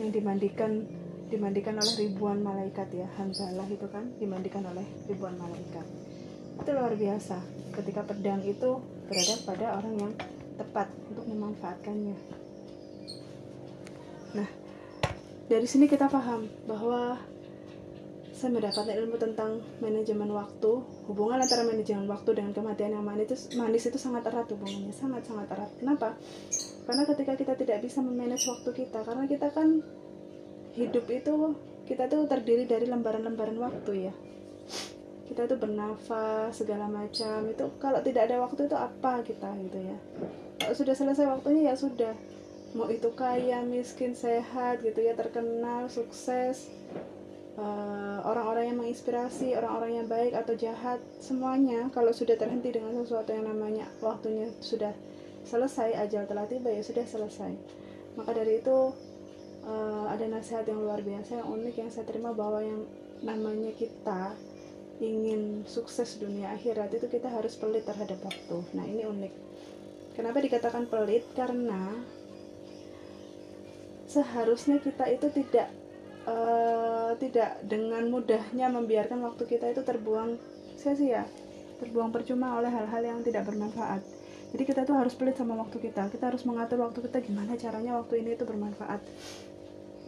yang 0.00 0.08
dimandikan 0.08 0.88
dimandikan 1.28 1.76
oleh 1.76 2.08
ribuan 2.08 2.40
malaikat 2.40 2.88
ya. 2.88 3.04
Hanzalah 3.20 3.68
itu 3.68 3.84
kan 3.92 4.16
dimandikan 4.16 4.64
oleh 4.64 4.88
ribuan 5.04 5.36
malaikat. 5.36 5.84
Itu 6.64 6.70
luar 6.72 6.96
biasa. 6.96 7.36
Ketika 7.76 8.00
pedang 8.08 8.40
itu 8.48 8.80
berada 9.12 9.34
pada 9.44 9.66
orang 9.76 9.94
yang 10.08 10.12
tepat 10.56 10.88
untuk 11.12 11.24
memanfaatkannya. 11.28 12.16
Nah 14.40 14.48
dari 15.52 15.66
sini 15.68 15.84
kita 15.84 16.08
paham 16.08 16.48
bahwa 16.64 17.20
saya 18.38 18.54
mendapatkan 18.54 18.94
ilmu 18.94 19.18
tentang 19.18 19.58
manajemen 19.82 20.30
waktu. 20.30 20.70
Hubungan 21.10 21.42
antara 21.42 21.66
manajemen 21.66 22.06
waktu 22.06 22.30
dengan 22.38 22.54
kematian 22.54 22.94
yang 22.94 23.02
manis 23.02 23.26
itu 23.26 23.58
manis 23.58 23.82
itu 23.90 23.98
sangat 23.98 24.30
erat 24.30 24.46
hubungannya 24.46 24.94
sangat 24.94 25.26
sangat 25.26 25.50
erat. 25.50 25.70
Kenapa? 25.74 26.14
Karena 26.86 27.02
ketika 27.02 27.32
kita 27.34 27.52
tidak 27.58 27.78
bisa 27.82 27.98
memanage 27.98 28.46
waktu 28.46 28.70
kita 28.70 29.02
karena 29.02 29.26
kita 29.26 29.50
kan 29.50 29.82
hidup 30.78 31.04
itu 31.10 31.34
kita 31.90 32.06
tuh 32.06 32.30
terdiri 32.30 32.70
dari 32.70 32.86
lembaran-lembaran 32.86 33.58
waktu 33.58 34.06
ya. 34.06 34.14
Kita 35.26 35.50
tuh 35.50 35.58
bernafas 35.58 36.54
segala 36.54 36.86
macam 36.86 37.42
itu 37.50 37.66
kalau 37.82 38.00
tidak 38.06 38.30
ada 38.30 38.38
waktu 38.38 38.70
itu 38.70 38.76
apa 38.78 39.26
kita 39.26 39.50
gitu 39.66 39.78
ya. 39.82 39.98
Kalau 40.62 40.74
sudah 40.78 40.94
selesai 40.94 41.26
waktunya 41.26 41.68
ya 41.68 41.74
sudah. 41.74 42.14
Mau 42.78 42.86
itu 42.86 43.10
kaya 43.18 43.64
miskin 43.66 44.14
sehat 44.14 44.84
gitu 44.86 45.00
ya 45.00 45.16
terkenal 45.16 45.88
sukses 45.90 46.68
orang-orang 48.22 48.64
uh, 48.64 48.68
yang 48.70 48.78
menginspirasi, 48.78 49.58
orang-orang 49.58 49.92
yang 49.98 50.06
baik 50.06 50.32
atau 50.34 50.54
jahat, 50.54 51.02
semuanya 51.18 51.90
kalau 51.90 52.14
sudah 52.14 52.38
terhenti 52.38 52.70
dengan 52.70 52.94
sesuatu 52.94 53.34
yang 53.34 53.50
namanya 53.50 53.90
waktunya 53.98 54.46
sudah 54.62 54.94
selesai, 55.42 55.98
ajal 56.06 56.28
telah 56.30 56.46
tiba 56.46 56.70
ya 56.70 56.82
sudah 56.86 57.02
selesai. 57.02 57.52
Maka 58.14 58.30
dari 58.34 58.62
itu 58.62 58.94
uh, 59.66 60.06
ada 60.06 60.24
nasihat 60.30 60.70
yang 60.70 60.86
luar 60.86 61.02
biasa, 61.02 61.42
yang 61.42 61.48
unik 61.50 61.74
yang 61.74 61.90
saya 61.90 62.06
terima 62.06 62.30
bahwa 62.30 62.62
yang 62.62 62.86
namanya 63.26 63.74
kita 63.74 64.38
ingin 64.98 65.62
sukses 65.66 66.18
dunia 66.18 66.54
akhirat 66.54 66.90
itu 66.94 67.06
kita 67.06 67.30
harus 67.30 67.54
pelit 67.54 67.86
terhadap 67.86 68.18
waktu. 68.22 68.58
Nah 68.74 68.86
ini 68.86 69.06
unik. 69.06 69.32
Kenapa 70.14 70.42
dikatakan 70.42 70.90
pelit? 70.90 71.22
Karena 71.34 71.94
seharusnya 74.10 74.82
kita 74.82 75.06
itu 75.06 75.30
tidak 75.30 75.70
uh, 76.26 76.87
tidak 77.16 77.62
dengan 77.64 78.04
mudahnya 78.12 78.68
membiarkan 78.68 79.24
waktu 79.24 79.48
kita 79.48 79.72
itu 79.72 79.80
terbuang 79.86 80.36
sia-sia. 80.76 81.24
Terbuang 81.78 82.10
percuma 82.10 82.58
oleh 82.58 82.68
hal-hal 82.68 83.02
yang 83.06 83.20
tidak 83.22 83.46
bermanfaat. 83.46 84.02
Jadi 84.50 84.64
kita 84.64 84.82
tuh 84.84 84.96
harus 84.98 85.14
pelit 85.14 85.38
sama 85.38 85.54
waktu 85.56 85.78
kita. 85.78 86.10
Kita 86.10 86.28
harus 86.28 86.42
mengatur 86.44 86.82
waktu 86.82 87.04
kita 87.04 87.22
gimana 87.22 87.54
caranya 87.54 87.96
waktu 88.00 88.20
ini 88.20 88.34
itu 88.34 88.44
bermanfaat. 88.44 89.00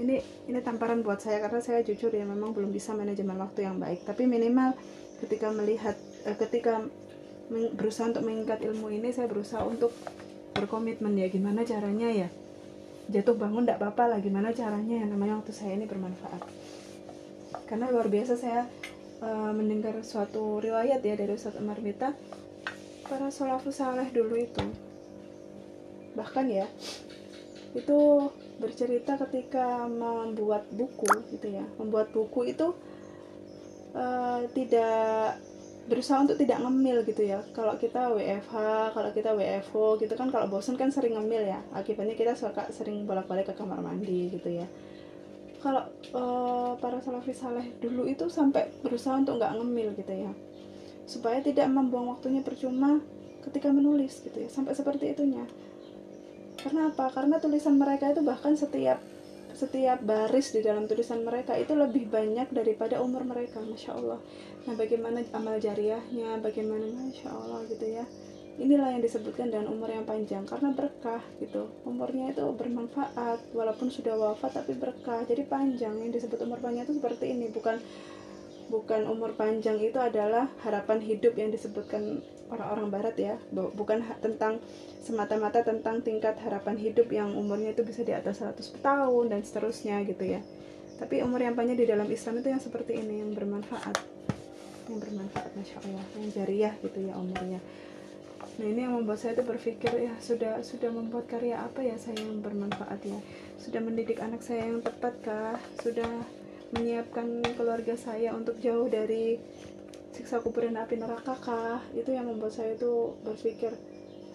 Ini 0.00 0.16
ini 0.48 0.58
tamparan 0.64 1.04
buat 1.04 1.20
saya 1.20 1.44
karena 1.44 1.60
saya 1.60 1.84
jujur 1.84 2.08
ya 2.10 2.24
memang 2.24 2.56
belum 2.56 2.72
bisa 2.72 2.96
manajemen 2.96 3.36
waktu 3.36 3.68
yang 3.68 3.76
baik. 3.76 4.02
Tapi 4.02 4.24
minimal 4.24 4.74
ketika 5.20 5.52
melihat 5.52 5.94
eh, 6.24 6.34
ketika 6.34 6.82
berusaha 7.50 8.08
untuk 8.08 8.24
meningkat 8.24 8.64
ilmu 8.64 8.88
ini 8.94 9.12
saya 9.12 9.26
berusaha 9.28 9.66
untuk 9.66 9.92
berkomitmen 10.54 11.18
ya 11.18 11.26
gimana 11.26 11.66
caranya 11.66 12.08
ya 12.10 12.28
jatuh 13.10 13.34
bangun 13.34 13.66
tidak 13.66 13.82
apa-apa 13.82 14.16
lah 14.16 14.18
gimana 14.22 14.54
caranya 14.54 15.02
yang 15.02 15.10
namanya 15.10 15.42
waktu 15.42 15.50
saya 15.50 15.74
ini 15.74 15.86
bermanfaat 15.90 16.42
karena 17.70 17.86
luar 17.86 18.10
biasa 18.10 18.34
saya 18.34 18.66
uh, 19.22 19.54
mendengar 19.54 19.94
suatu 20.02 20.58
riwayat 20.58 20.98
ya 21.06 21.14
dari 21.14 21.30
Ustaz 21.30 21.54
Umar 21.54 21.78
Mita 21.78 22.10
para 23.06 23.30
salafus 23.30 23.78
saleh 23.78 24.10
dulu 24.10 24.34
itu 24.34 24.66
bahkan 26.18 26.50
ya 26.50 26.66
itu 27.70 28.26
bercerita 28.58 29.14
ketika 29.14 29.86
membuat 29.86 30.66
buku 30.74 31.06
gitu 31.30 31.46
ya. 31.46 31.62
Membuat 31.78 32.10
buku 32.10 32.50
itu 32.50 32.74
uh, 33.94 34.42
tidak 34.50 35.38
berusaha 35.86 36.22
untuk 36.22 36.34
tidak 36.34 36.58
ngemil 36.58 37.06
gitu 37.06 37.22
ya. 37.22 37.40
Kalau 37.54 37.78
kita 37.78 38.10
WFH 38.10 38.54
kalau 38.94 39.10
kita 39.14 39.30
WFO 39.38 40.02
gitu 40.02 40.14
kan 40.18 40.34
kalau 40.34 40.50
bosan 40.50 40.74
kan 40.74 40.90
sering 40.90 41.14
ngemil 41.14 41.46
ya. 41.46 41.62
Akibatnya 41.70 42.18
kita 42.18 42.34
suka 42.34 42.66
sering 42.74 43.06
bolak-balik 43.06 43.46
ke 43.46 43.54
kamar 43.54 43.78
mandi 43.78 44.34
gitu 44.34 44.50
ya 44.50 44.66
kalau 45.60 45.84
uh, 46.16 46.72
para 46.80 46.98
salafis 47.04 47.40
saleh 47.40 47.76
dulu 47.78 48.08
itu 48.08 48.26
sampai 48.32 48.72
berusaha 48.80 49.16
untuk 49.16 49.36
nggak 49.36 49.60
ngemil 49.60 49.88
gitu 49.96 50.12
ya. 50.12 50.32
Supaya 51.04 51.44
tidak 51.44 51.68
membuang 51.68 52.16
waktunya 52.16 52.40
percuma 52.40 53.00
ketika 53.44 53.68
menulis 53.68 54.24
gitu 54.24 54.40
ya. 54.40 54.48
Sampai 54.48 54.72
seperti 54.72 55.12
itunya. 55.12 55.44
Karena 56.60 56.92
apa? 56.92 57.12
Karena 57.12 57.40
tulisan 57.40 57.76
mereka 57.76 58.12
itu 58.12 58.20
bahkan 58.24 58.56
setiap 58.56 59.00
setiap 59.50 60.00
baris 60.00 60.56
di 60.56 60.64
dalam 60.64 60.88
tulisan 60.88 61.20
mereka 61.20 61.52
itu 61.58 61.76
lebih 61.76 62.08
banyak 62.08 62.48
daripada 62.48 63.02
umur 63.04 63.28
mereka 63.28 63.60
masya 63.60 63.92
Allah. 63.92 64.20
Nah 64.64 64.74
bagaimana 64.78 65.20
amal 65.36 65.60
jariahnya? 65.60 66.40
Bagaimana? 66.40 66.88
Masya 66.88 67.28
Allah 67.28 67.60
gitu 67.68 67.84
ya 67.84 68.06
inilah 68.60 68.92
yang 68.92 69.00
disebutkan 69.00 69.48
dengan 69.48 69.72
umur 69.72 69.88
yang 69.88 70.04
panjang 70.04 70.44
karena 70.44 70.76
berkah 70.76 71.24
gitu. 71.40 71.72
Umurnya 71.88 72.36
itu 72.36 72.44
bermanfaat 72.44 73.56
walaupun 73.56 73.88
sudah 73.88 74.14
wafat 74.14 74.60
tapi 74.60 74.76
berkah. 74.76 75.24
Jadi 75.24 75.48
panjang 75.48 75.96
yang 75.96 76.12
disebut 76.12 76.36
umur 76.44 76.60
panjang 76.60 76.84
itu 76.84 77.00
seperti 77.00 77.32
ini. 77.32 77.48
Bukan 77.48 77.80
bukan 78.68 79.08
umur 79.08 79.34
panjang 79.34 79.80
itu 79.80 79.96
adalah 79.96 80.46
harapan 80.62 81.00
hidup 81.00 81.34
yang 81.40 81.48
disebutkan 81.48 82.20
orang-orang 82.52 82.88
barat 82.92 83.16
ya. 83.16 83.34
Bukan 83.50 84.04
tentang 84.20 84.60
semata-mata 85.00 85.64
tentang 85.64 86.04
tingkat 86.04 86.36
harapan 86.44 86.76
hidup 86.76 87.08
yang 87.08 87.32
umurnya 87.32 87.72
itu 87.72 87.80
bisa 87.80 88.04
di 88.04 88.12
atas 88.12 88.44
100 88.44 88.60
tahun 88.84 89.24
dan 89.32 89.40
seterusnya 89.40 90.04
gitu 90.04 90.36
ya. 90.36 90.44
Tapi 91.00 91.24
umur 91.24 91.40
yang 91.40 91.56
panjang 91.56 91.80
di 91.80 91.88
dalam 91.88 92.04
Islam 92.12 92.44
itu 92.44 92.52
yang 92.52 92.60
seperti 92.60 93.00
ini 93.00 93.24
yang 93.24 93.32
bermanfaat. 93.32 93.96
Yang 94.92 94.98
bermanfaat 95.08 95.50
Masya 95.56 95.76
Allah. 95.80 96.04
Yang 96.20 96.28
jariah 96.36 96.74
gitu 96.84 96.98
ya 97.08 97.16
umurnya 97.16 97.64
nah 98.60 98.68
ini 98.68 98.84
yang 98.84 98.92
membuat 98.92 99.16
saya 99.16 99.32
itu 99.32 99.44
berpikir 99.48 99.88
ya 99.88 100.12
sudah 100.20 100.60
sudah 100.60 100.92
membuat 100.92 101.32
karya 101.32 101.64
apa 101.64 101.80
ya 101.80 101.96
saya 101.96 102.20
yang 102.20 102.44
bermanfaat 102.44 103.00
ya? 103.08 103.16
Sudah 103.56 103.80
mendidik 103.80 104.20
anak 104.20 104.44
saya 104.44 104.68
yang 104.68 104.84
tepat 104.84 105.16
kah? 105.24 105.56
Sudah 105.80 106.28
menyiapkan 106.76 107.40
keluarga 107.56 107.96
saya 107.96 108.36
untuk 108.36 108.60
jauh 108.60 108.84
dari 108.92 109.40
siksa 110.12 110.44
kubur 110.44 110.68
dan 110.68 110.76
api 110.76 111.00
neraka 111.00 111.40
kah? 111.40 111.80
Itu 111.96 112.12
yang 112.12 112.28
membuat 112.28 112.52
saya 112.52 112.76
itu 112.76 113.16
berpikir. 113.24 113.72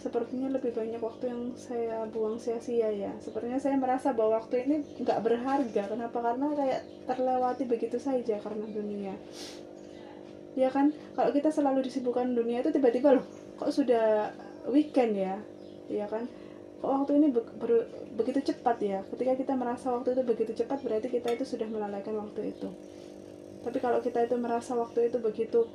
Sepertinya 0.02 0.58
lebih 0.58 0.74
banyak 0.74 1.06
waktu 1.06 1.30
yang 1.30 1.54
saya 1.54 2.10
buang 2.10 2.42
sia-sia 2.42 2.90
ya. 2.90 3.14
Sepertinya 3.22 3.62
saya 3.62 3.78
merasa 3.78 4.10
bahwa 4.10 4.42
waktu 4.42 4.66
ini 4.66 5.06
nggak 5.06 5.22
berharga. 5.22 5.86
Kenapa? 5.86 6.18
Karena 6.18 6.50
kayak 6.50 6.82
terlewati 7.06 7.64
begitu 7.70 8.02
saja 8.02 8.42
karena 8.42 8.66
dunia. 8.74 9.14
Ya 10.58 10.74
kan? 10.74 10.98
Kalau 11.14 11.30
kita 11.30 11.54
selalu 11.54 11.86
disibukkan 11.86 12.34
dunia 12.34 12.66
itu 12.66 12.74
tiba-tiba 12.74 13.22
loh 13.22 13.45
kok 13.56 13.72
sudah 13.72 14.36
weekend 14.70 15.16
ya? 15.16 15.36
Ya 15.88 16.06
kan? 16.10 16.28
Kok 16.84 16.92
waktu 16.92 17.12
ini 17.18 17.28
be 17.32 17.42
ber 17.58 17.88
begitu 18.16 18.54
cepat 18.54 18.78
ya? 18.84 19.00
Ketika 19.08 19.34
kita 19.40 19.54
merasa 19.56 19.96
waktu 19.96 20.14
itu 20.16 20.22
begitu 20.28 20.52
cepat 20.64 20.84
berarti 20.84 21.08
kita 21.08 21.34
itu 21.34 21.46
sudah 21.48 21.68
melalaikan 21.70 22.16
waktu 22.20 22.52
itu. 22.52 22.70
Tapi 23.66 23.78
kalau 23.82 24.00
kita 24.04 24.28
itu 24.28 24.36
merasa 24.38 24.78
waktu 24.78 25.10
itu 25.10 25.18
begitu 25.18 25.66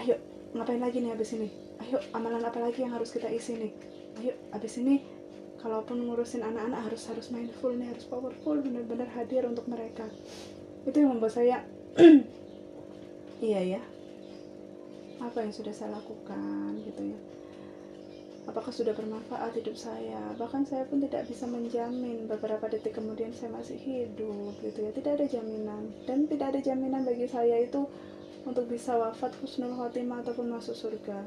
ayo 0.00 0.16
ngapain 0.56 0.80
lagi 0.80 1.04
nih 1.04 1.12
habis 1.12 1.34
ini? 1.36 1.48
Ayo 1.82 2.00
amalan 2.16 2.40
apa 2.40 2.62
lagi 2.62 2.86
yang 2.86 2.94
harus 2.94 3.12
kita 3.12 3.28
isi 3.28 3.58
nih? 3.58 3.72
Ayo 4.22 4.32
habis 4.54 4.78
ini 4.80 5.02
kalaupun 5.60 6.08
ngurusin 6.08 6.42
anak-anak 6.42 6.90
harus 6.90 7.06
harus 7.06 7.26
mindful 7.30 7.70
nih 7.76 7.86
harus 7.92 8.08
powerful 8.08 8.56
benar-benar 8.62 9.10
hadir 9.12 9.44
untuk 9.44 9.68
mereka. 9.68 10.08
Itu 10.88 10.96
yang 11.04 11.18
membuat 11.18 11.36
saya 11.36 11.62
iya 13.42 13.78
ya 13.78 13.82
apa 15.22 15.38
yang 15.46 15.54
sudah 15.54 15.70
saya 15.70 15.94
lakukan 15.94 16.82
gitu 16.82 17.14
ya. 17.14 17.18
Apakah 18.42 18.74
sudah 18.74 18.90
bermanfaat 18.90 19.54
hidup 19.54 19.78
saya? 19.78 20.18
Bahkan 20.34 20.66
saya 20.66 20.82
pun 20.90 20.98
tidak 20.98 21.30
bisa 21.30 21.46
menjamin 21.46 22.26
beberapa 22.26 22.66
detik 22.66 22.98
kemudian 22.98 23.30
saya 23.30 23.54
masih 23.54 23.78
hidup 23.78 24.58
gitu 24.58 24.82
ya. 24.82 24.90
Tidak 24.90 25.12
ada 25.14 25.26
jaminan. 25.30 25.94
Dan 26.10 26.26
tidak 26.26 26.50
ada 26.50 26.60
jaminan 26.60 27.06
bagi 27.06 27.30
saya 27.30 27.62
itu 27.62 27.86
untuk 28.42 28.66
bisa 28.66 28.98
wafat 28.98 29.38
husnul 29.38 29.78
khotimah 29.78 30.26
ataupun 30.26 30.58
masuk 30.58 30.74
surga. 30.74 31.22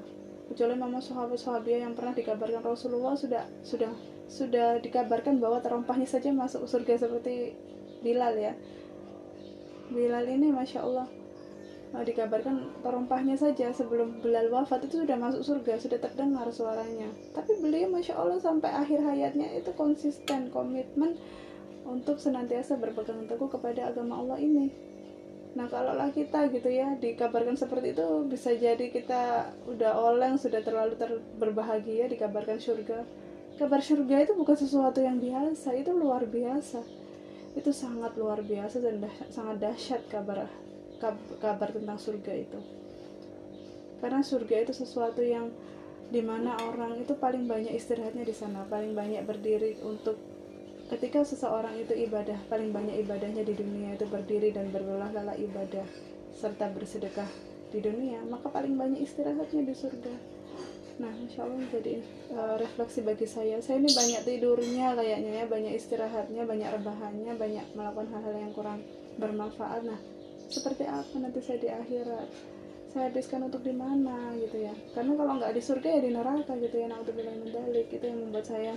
Kecuali 0.52 0.76
memang 0.76 1.00
sahabat 1.00 1.40
sahabat 1.40 1.72
yang 1.72 1.96
pernah 1.96 2.12
dikabarkan 2.12 2.62
Rasulullah 2.62 3.16
sudah 3.16 3.48
sudah 3.64 3.90
sudah 4.28 4.84
dikabarkan 4.84 5.40
bahwa 5.40 5.64
terompahnya 5.64 6.06
saja 6.06 6.36
masuk 6.36 6.68
surga 6.68 7.00
seperti 7.00 7.56
Bilal 8.04 8.36
ya. 8.36 8.54
Bilal 9.88 10.28
ini 10.28 10.52
masya 10.52 10.84
Allah 10.84 11.08
dikabarkan 12.04 12.84
terompahnya 12.84 13.38
saja 13.40 13.72
sebelum 13.72 14.20
Bilal 14.20 14.52
wafat 14.52 14.84
itu 14.90 15.06
sudah 15.06 15.16
masuk 15.16 15.46
surga 15.46 15.80
sudah 15.80 16.00
terdengar 16.02 16.50
suaranya 16.52 17.08
tapi 17.32 17.56
beliau 17.62 17.88
masya 17.88 18.20
Allah 18.20 18.42
sampai 18.42 18.74
akhir 18.74 19.00
hayatnya 19.06 19.54
itu 19.56 19.72
konsisten 19.78 20.52
komitmen 20.52 21.16
untuk 21.86 22.18
senantiasa 22.18 22.76
berpegang 22.82 23.30
teguh 23.30 23.48
kepada 23.48 23.94
agama 23.94 24.20
Allah 24.20 24.42
ini 24.42 24.74
Nah 25.56 25.72
kalau 25.72 25.96
lah 25.96 26.12
kita 26.12 26.52
gitu 26.52 26.68
ya 26.68 27.00
dikabarkan 27.00 27.56
seperti 27.56 27.96
itu 27.96 28.28
bisa 28.28 28.52
jadi 28.52 28.92
kita 28.92 29.56
udah 29.72 29.96
oleng 29.96 30.36
sudah 30.36 30.60
terlalu 30.60 31.00
ter 31.00 31.16
berbahagia 31.40 32.12
dikabarkan 32.12 32.60
surga. 32.60 33.08
Kabar 33.56 33.80
surga 33.80 34.28
itu 34.28 34.36
bukan 34.36 34.52
sesuatu 34.52 35.00
yang 35.00 35.16
biasa, 35.24 35.72
itu 35.80 35.96
luar 35.96 36.28
biasa. 36.28 36.84
Itu 37.56 37.72
sangat 37.72 38.20
luar 38.20 38.44
biasa 38.44 38.84
dan 38.84 39.00
dah, 39.00 39.16
sangat 39.32 39.64
dahsyat 39.64 40.04
kabar 40.12 40.44
kabar 41.42 41.70
tentang 41.72 41.98
surga 42.00 42.34
itu. 42.36 42.60
Karena 44.00 44.22
surga 44.22 44.56
itu 44.68 44.74
sesuatu 44.76 45.24
yang 45.24 45.50
di 46.06 46.22
mana 46.22 46.54
orang 46.62 47.02
itu 47.02 47.18
paling 47.18 47.50
banyak 47.50 47.74
istirahatnya 47.74 48.24
di 48.28 48.36
sana, 48.36 48.68
paling 48.70 48.94
banyak 48.94 49.26
berdiri 49.26 49.82
untuk 49.82 50.16
Ketika 50.86 51.26
seseorang 51.26 51.82
itu 51.82 51.98
ibadah, 51.98 52.38
paling 52.46 52.70
banyak 52.70 53.02
ibadahnya 53.02 53.42
di 53.42 53.58
dunia 53.58 53.98
itu 53.98 54.06
berdiri 54.06 54.54
dan 54.54 54.70
berlelah-lelah 54.70 55.34
ibadah 55.42 55.82
serta 56.30 56.70
bersedekah 56.78 57.26
di 57.74 57.82
dunia, 57.82 58.22
maka 58.30 58.54
paling 58.54 58.78
banyak 58.78 59.02
istirahatnya 59.02 59.66
di 59.66 59.74
surga. 59.74 60.14
Nah, 61.02 61.10
insya 61.18 61.42
Allah 61.42 61.66
jadi 61.74 62.06
uh, 62.38 62.56
refleksi 62.62 63.02
bagi 63.02 63.26
saya. 63.26 63.58
Saya 63.66 63.82
ini 63.82 63.90
banyak 63.98 64.30
tidurnya 64.30 64.94
kayaknya 64.94 65.32
ya, 65.42 65.46
banyak 65.50 65.74
istirahatnya, 65.74 66.46
banyak 66.46 66.70
rebahannya, 66.78 67.34
banyak 67.34 67.66
melakukan 67.74 68.08
hal-hal 68.14 68.36
yang 68.38 68.54
kurang 68.54 68.80
bermanfaat. 69.18 69.90
Nah, 69.90 69.98
seperti 70.48 70.84
apa 70.86 71.16
nanti 71.18 71.40
saya 71.42 71.58
di 71.62 71.70
akhirat? 71.70 72.30
Saya 72.96 73.12
habiskan 73.12 73.52
untuk 73.52 73.62
di 73.62 73.76
mana 73.76 74.32
gitu 74.40 74.64
ya? 74.64 74.74
Karena 74.96 75.14
kalau 75.20 75.32
nggak 75.42 75.52
di 75.52 75.62
surga 75.62 75.88
ya 75.88 76.00
di 76.00 76.12
neraka 76.16 76.54
gitu 76.58 76.76
ya. 76.80 76.88
Nah, 76.88 77.04
untuk 77.04 77.16
mendalik 77.20 77.88
itu 77.92 78.06
yang 78.08 78.20
membuat 78.24 78.46
saya 78.48 78.74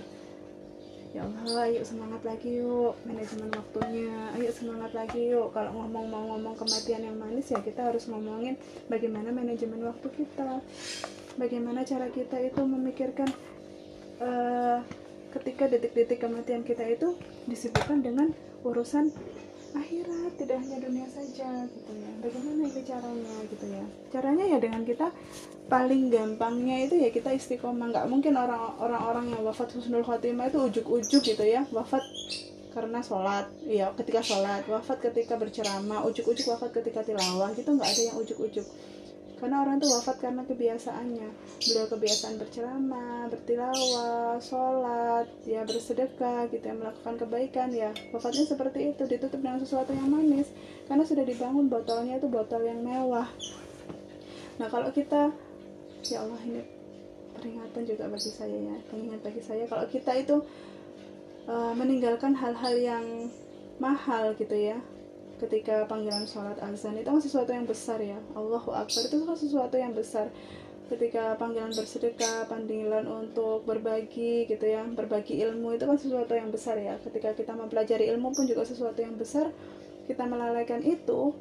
ya 1.09 1.25
Allah 1.25 1.73
ayo 1.73 1.81
semangat 1.81 2.21
lagi 2.21 2.61
yuk 2.61 2.93
manajemen 3.01 3.49
waktunya 3.49 4.29
ayo 4.37 4.51
semangat 4.53 4.93
lagi 4.93 5.33
yuk 5.33 5.49
kalau 5.57 5.73
ngomong 5.73 6.05
mau 6.05 6.23
ngomong 6.29 6.53
kematian 6.53 7.01
yang 7.01 7.17
manis 7.17 7.49
ya 7.49 7.57
kita 7.65 7.89
harus 7.89 8.05
ngomongin 8.05 8.53
bagaimana 8.93 9.33
manajemen 9.33 9.89
waktu 9.89 10.05
kita 10.13 10.61
bagaimana 11.41 11.81
cara 11.81 12.13
kita 12.13 12.37
itu 12.45 12.61
memikirkan 12.61 13.25
uh, 14.21 14.85
ketika 15.33 15.65
detik-detik 15.65 16.21
kematian 16.21 16.61
kita 16.61 16.85
itu 16.85 17.17
disibukkan 17.49 18.05
dengan 18.05 18.29
urusan 18.61 19.09
akhirat 19.75 20.31
tidak 20.39 20.57
hanya 20.65 20.77
dunia 20.81 21.07
saja 21.09 21.49
gitu 21.69 21.91
ya. 21.93 22.11
Bagaimana 22.23 22.61
itu 22.65 22.81
caranya 22.87 23.35
gitu 23.49 23.65
ya? 23.69 23.83
Caranya 24.09 24.45
ya 24.45 24.57
dengan 24.57 24.81
kita 24.87 25.07
paling 25.69 26.09
gampangnya 26.09 26.77
itu 26.89 26.95
ya 26.97 27.09
kita 27.13 27.29
istiqomah. 27.35 27.93
Nggak 27.93 28.05
mungkin 28.09 28.33
orang 28.39 28.77
orang 28.79 29.25
yang 29.29 29.41
wafat 29.45 29.73
husnul 29.75 30.05
khotimah 30.05 30.49
itu 30.49 30.59
ujuk-ujuk 30.59 31.21
gitu 31.21 31.43
ya. 31.45 31.65
Wafat 31.69 32.01
karena 32.69 32.99
sholat 33.01 33.49
ya 33.65 33.91
ketika 33.97 34.21
sholat. 34.25 34.65
Wafat 34.65 35.03
ketika 35.11 35.37
berceramah 35.37 36.05
ujuk-ujuk 36.09 36.49
wafat 36.49 36.73
ketika 36.81 37.05
tilawah 37.05 37.53
gitu. 37.53 37.69
Nggak 37.75 37.89
ada 37.89 38.01
yang 38.13 38.17
ujuk-ujuk 38.17 38.65
karena 39.39 39.63
orang 39.63 39.79
itu 39.79 39.87
wafat 39.87 40.19
karena 40.19 40.43
kebiasaannya. 40.43 41.29
Beliau 41.63 41.87
kebiasaan 41.87 42.35
berceramah 42.35 43.31
bertilawah 43.31 44.35
sholat 44.43 45.27
ya 45.47 45.63
bersedekah 45.63 46.51
gitu 46.51 46.63
ya 46.63 46.75
melakukan 46.75 47.15
kebaikan 47.15 47.69
ya 47.71 47.89
wafatnya 48.11 48.45
seperti 48.45 48.93
itu 48.93 49.03
ditutup 49.07 49.39
dengan 49.39 49.63
sesuatu 49.63 49.95
yang 49.95 50.11
manis. 50.11 50.51
Karena 50.85 51.07
sudah 51.07 51.23
dibangun 51.23 51.71
botolnya 51.71 52.19
itu 52.19 52.27
botol 52.27 52.61
yang 52.67 52.83
mewah. 52.83 53.27
Nah 54.59 54.67
kalau 54.67 54.91
kita 54.91 55.31
ya 56.05 56.21
Allah 56.21 56.39
ini 56.43 56.61
peringatan 57.39 57.83
juga 57.87 58.11
bagi 58.11 58.31
saya 58.31 58.57
ya 58.59 58.75
pengingat 58.91 59.23
bagi 59.23 59.41
saya. 59.41 59.63
Kalau 59.65 59.87
kita 59.87 60.11
itu 60.19 60.35
uh, 61.47 61.73
meninggalkan 61.73 62.35
hal-hal 62.35 62.75
yang 62.75 63.05
mahal 63.79 64.35
gitu 64.35 64.53
ya 64.53 64.77
ketika 65.39 65.87
panggilan 65.87 66.27
sholat 66.27 66.59
azan 66.59 66.99
itu 66.99 67.07
kan 67.07 67.23
sesuatu 67.23 67.51
yang 67.55 67.65
besar 67.65 67.99
ya. 68.03 68.19
Allahu 68.35 68.75
Akbar 68.75 69.03
itu 69.07 69.15
kan 69.23 69.37
sesuatu 69.39 69.75
yang 69.79 69.95
besar. 69.95 70.27
Ketika 70.89 71.37
panggilan 71.37 71.69
bersedekah 71.69 72.49
panggilan 72.49 73.05
untuk 73.05 73.61
berbagi 73.63 74.49
gitu 74.49 74.65
ya 74.65 74.81
berbagi 74.83 75.37
ilmu 75.45 75.77
itu 75.77 75.85
kan 75.87 75.97
sesuatu 75.97 76.33
yang 76.35 76.51
besar 76.51 76.75
ya. 76.75 76.99
Ketika 76.99 77.33
kita 77.37 77.55
mempelajari 77.55 78.11
ilmu 78.11 78.35
pun 78.35 78.45
juga 78.45 78.67
sesuatu 78.67 78.99
yang 78.99 79.15
besar. 79.15 79.49
Kita 80.09 80.25
melalaikan 80.25 80.81
itu 80.81 81.37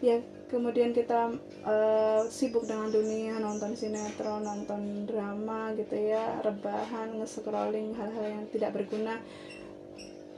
ya 0.00 0.20
kemudian 0.46 0.94
kita 0.94 1.34
uh, 1.66 2.22
sibuk 2.30 2.68
dengan 2.68 2.92
dunia 2.92 3.40
nonton 3.42 3.74
sinetron 3.74 4.44
nonton 4.44 5.08
drama 5.08 5.74
gitu 5.74 5.96
ya 5.96 6.38
rebahan 6.44 7.18
nge-scrolling 7.18 7.96
hal-hal 7.96 8.26
yang 8.30 8.44
tidak 8.54 8.76
berguna 8.76 9.18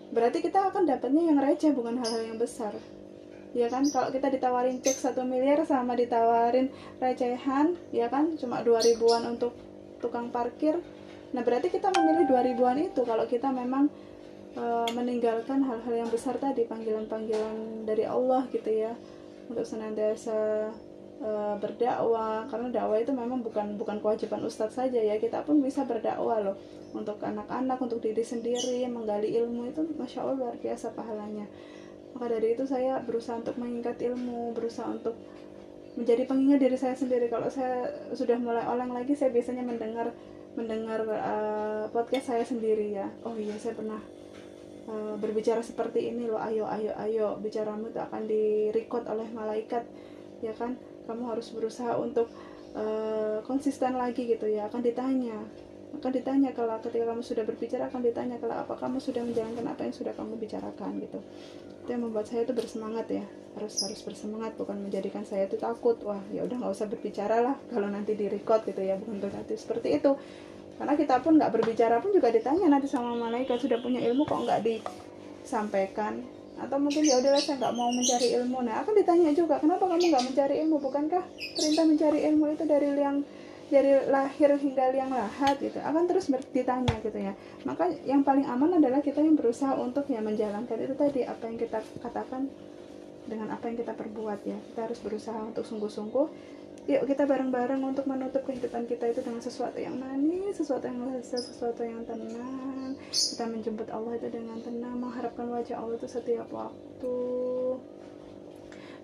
berarti 0.08 0.40
kita 0.40 0.72
akan 0.72 0.88
dapatnya 0.88 1.32
yang 1.32 1.38
receh 1.40 1.72
bukan 1.76 2.00
hal-hal 2.00 2.22
yang 2.24 2.38
besar. 2.40 2.72
Ya 3.56 3.68
kan? 3.72 3.88
Kalau 3.88 4.12
kita 4.12 4.28
ditawarin 4.28 4.80
cek 4.84 4.96
satu 4.96 5.24
miliar 5.24 5.64
sama 5.64 5.96
ditawarin 5.96 6.68
recehan 7.00 7.76
ya 7.92 8.12
kan? 8.12 8.36
Cuma 8.36 8.60
dua 8.60 8.80
ribuan 8.84 9.24
untuk 9.24 9.56
tukang 10.00 10.28
parkir. 10.28 10.78
Nah 11.32 11.42
berarti 11.44 11.72
kita 11.72 11.92
memilih 11.92 12.24
dua 12.28 12.40
ribuan 12.44 12.76
itu 12.80 13.04
kalau 13.04 13.24
kita 13.24 13.48
memang 13.52 13.88
e, 14.56 14.64
meninggalkan 14.92 15.64
hal-hal 15.64 15.94
yang 16.06 16.10
besar 16.12 16.36
tadi 16.36 16.64
panggilan-panggilan 16.68 17.88
dari 17.88 18.04
Allah 18.04 18.44
gitu 18.52 18.68
ya. 18.68 18.92
Untuk 19.48 19.64
senantiasa 19.64 20.68
e, 21.18 21.30
berdakwah 21.58 22.46
karena 22.46 22.68
dakwah 22.70 22.98
itu 22.98 23.10
memang 23.10 23.42
bukan 23.42 23.74
bukan 23.74 23.98
kewajiban 23.98 24.42
ustadz 24.46 24.78
saja 24.78 24.98
ya. 24.98 25.18
Kita 25.18 25.42
pun 25.42 25.60
bisa 25.62 25.82
berdakwah 25.84 26.42
loh 26.42 26.56
untuk 26.94 27.20
anak-anak 27.20 27.78
untuk 27.82 28.00
diri 28.00 28.24
sendiri 28.24 28.86
menggali 28.88 29.36
ilmu 29.36 29.68
itu 29.68 29.84
masya 29.98 30.24
allah 30.24 30.36
luar 30.38 30.56
biasa 30.56 30.94
pahalanya. 30.94 31.46
Maka 32.16 32.26
dari 32.32 32.56
itu 32.56 32.64
saya 32.64 33.02
berusaha 33.04 33.38
untuk 33.38 33.56
mengingat 33.60 34.00
ilmu 34.00 34.56
berusaha 34.56 34.88
untuk 34.88 35.14
menjadi 35.98 36.24
pengingat 36.30 36.58
diri 36.62 36.76
saya 36.78 36.94
sendiri. 36.94 37.26
Kalau 37.26 37.50
saya 37.50 37.90
sudah 38.14 38.38
mulai 38.38 38.64
oleng 38.64 38.94
lagi 38.94 39.18
saya 39.18 39.34
biasanya 39.34 39.66
mendengar 39.66 40.14
mendengar 40.56 41.06
uh, 41.06 41.84
podcast 41.90 42.30
saya 42.34 42.44
sendiri 42.46 42.94
ya. 42.94 43.06
Oh 43.26 43.34
iya 43.34 43.54
saya 43.58 43.74
pernah 43.74 44.00
uh, 44.88 45.14
berbicara 45.18 45.60
seperti 45.60 46.14
ini 46.14 46.30
loh. 46.30 46.40
Ayo 46.40 46.64
ayo 46.70 46.94
ayo 46.96 47.26
bicaramu 47.42 47.90
itu 47.90 48.00
akan 48.00 48.22
direcord 48.24 49.04
oleh 49.10 49.28
malaikat 49.34 49.84
ya 50.38 50.54
kan 50.54 50.78
kamu 51.08 51.32
harus 51.32 51.48
berusaha 51.56 51.96
untuk 51.96 52.28
uh, 52.76 53.40
konsisten 53.48 53.96
lagi 53.96 54.28
gitu 54.28 54.44
ya 54.44 54.68
akan 54.68 54.84
ditanya. 54.84 55.40
Akan 55.88 56.12
ditanya 56.12 56.52
kalau 56.52 56.76
ketika 56.84 57.08
kamu 57.08 57.24
sudah 57.24 57.48
berbicara 57.48 57.88
akan 57.88 58.04
ditanya 58.04 58.36
kalau 58.36 58.60
apa 58.60 58.76
kamu 58.76 59.00
sudah 59.00 59.24
menjalankan 59.24 59.64
apa 59.72 59.88
yang 59.88 59.94
sudah 59.96 60.12
kamu 60.12 60.36
bicarakan 60.36 61.00
gitu. 61.00 61.18
Itu 61.80 61.88
yang 61.88 62.04
membuat 62.04 62.28
saya 62.28 62.44
itu 62.44 62.52
bersemangat 62.52 63.08
ya. 63.08 63.24
Harus 63.56 63.80
harus 63.80 64.00
bersemangat 64.04 64.52
bukan 64.60 64.76
menjadikan 64.84 65.24
saya 65.24 65.48
itu 65.48 65.56
takut. 65.56 65.96
Wah 66.04 66.20
ya 66.28 66.44
udah 66.44 66.60
nggak 66.60 66.72
usah 66.76 66.86
berbicara 66.92 67.40
lah 67.40 67.56
kalau 67.72 67.88
nanti 67.88 68.12
di 68.12 68.28
gitu 68.28 68.80
ya 68.84 69.00
bukan 69.00 69.16
berarti 69.16 69.56
seperti 69.56 69.96
itu. 69.96 70.12
Karena 70.78 70.94
kita 70.94 71.24
pun 71.24 71.40
nggak 71.40 71.50
berbicara 71.56 71.98
pun 71.98 72.12
juga 72.14 72.30
ditanya 72.30 72.68
nanti 72.70 72.86
sama 72.86 73.16
malaikat 73.16 73.58
sudah 73.58 73.80
punya 73.80 73.98
ilmu 74.04 74.22
kok 74.28 74.44
nggak 74.44 74.60
disampaikan 74.62 76.22
atau 76.58 76.76
mungkin 76.82 77.06
ya 77.06 77.22
udahlah 77.22 77.38
saya 77.38 77.56
nggak 77.62 77.74
mau 77.78 77.90
mencari 77.94 78.34
ilmu. 78.34 78.58
Nah 78.66 78.82
akan 78.82 78.92
ditanya 78.98 79.30
juga 79.30 79.62
kenapa 79.62 79.86
kamu 79.86 80.10
nggak 80.10 80.24
mencari 80.26 80.54
ilmu? 80.66 80.76
Bukankah 80.82 81.22
perintah 81.54 81.84
mencari 81.86 82.18
ilmu 82.26 82.44
itu 82.50 82.64
dari 82.66 82.88
yang 82.98 83.16
dari 83.68 83.92
lahir 84.10 84.50
hingga 84.58 84.84
liang 84.90 85.12
lahat 85.14 85.54
gitu? 85.62 85.78
Akan 85.78 86.10
terus 86.10 86.26
ditanya 86.50 86.98
gitu 86.98 87.18
ya. 87.18 87.32
Maka 87.62 87.94
yang 88.02 88.26
paling 88.26 88.42
aman 88.44 88.82
adalah 88.82 88.98
kita 88.98 89.22
yang 89.22 89.38
berusaha 89.38 89.78
untuk 89.78 90.10
ya 90.10 90.18
menjalankan 90.18 90.78
itu 90.82 90.94
tadi 90.98 91.22
apa 91.22 91.42
yang 91.46 91.56
kita 91.56 91.78
katakan 92.02 92.50
dengan 93.28 93.54
apa 93.54 93.70
yang 93.70 93.76
kita 93.78 93.94
perbuat 93.94 94.40
ya. 94.42 94.58
Kita 94.72 94.90
harus 94.90 94.98
berusaha 94.98 95.38
untuk 95.38 95.62
sungguh-sungguh 95.62 96.26
yuk 96.88 97.04
kita 97.04 97.28
bareng-bareng 97.28 97.84
untuk 97.84 98.08
menutup 98.08 98.48
kehidupan 98.48 98.88
kita 98.88 99.12
itu 99.12 99.20
dengan 99.20 99.44
sesuatu 99.44 99.76
yang 99.76 100.00
manis 100.00 100.56
sesuatu 100.56 100.88
yang 100.88 101.04
lezat 101.12 101.44
sesuatu 101.44 101.84
yang 101.84 102.00
tenang. 102.08 102.96
Kita 103.12 103.44
menjemput 103.44 103.92
Allah 103.92 104.16
itu 104.16 104.32
dengan 104.32 104.56
tenang 104.64 104.96
mengharapkan 104.96 105.52
wajah 105.52 105.76
Allah 105.76 106.00
itu 106.00 106.08
setiap 106.08 106.48
waktu. 106.48 107.16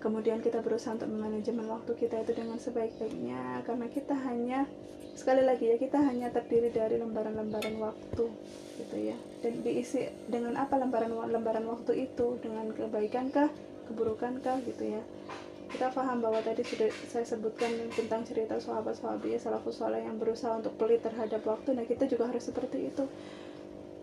Kemudian 0.01 0.41
kita 0.41 0.65
berusaha 0.65 0.97
untuk 0.97 1.13
memanajemen 1.13 1.69
waktu 1.69 1.93
kita 1.93 2.25
itu 2.25 2.33
dengan 2.33 2.57
sebaik-baiknya 2.57 3.61
karena 3.69 3.85
kita 3.93 4.17
hanya 4.17 4.65
sekali 5.13 5.45
lagi 5.45 5.69
ya 5.69 5.77
kita 5.77 6.01
hanya 6.01 6.33
terdiri 6.33 6.73
dari 6.73 6.97
lembaran-lembaran 6.97 7.77
waktu 7.77 8.25
gitu 8.81 8.95
ya. 8.97 9.17
Dan 9.45 9.61
diisi 9.61 10.09
dengan 10.25 10.57
apa 10.57 10.81
lembaran-lembaran 10.81 11.69
waktu 11.69 12.09
itu? 12.09 12.41
Dengan 12.41 12.73
kebaikankah 12.73 13.49
keburukankah 13.93 14.65
gitu 14.65 14.97
ya 14.97 15.05
kita 15.75 15.91
paham 15.91 16.23
bahwa 16.23 16.39
tadi 16.39 16.63
sudah 16.63 16.87
saya 17.11 17.27
sebutkan 17.27 17.67
tentang 17.91 18.23
cerita 18.23 18.55
sahabat-sahabat 18.55 19.27
ya 19.27 19.35
salafus 19.35 19.75
soleh 19.75 19.99
yang 20.07 20.15
berusaha 20.15 20.55
untuk 20.55 20.71
pelit 20.79 21.03
terhadap 21.03 21.43
waktu. 21.43 21.75
Nah 21.75 21.83
kita 21.83 22.07
juga 22.07 22.31
harus 22.31 22.47
seperti 22.47 22.95
itu. 22.95 23.03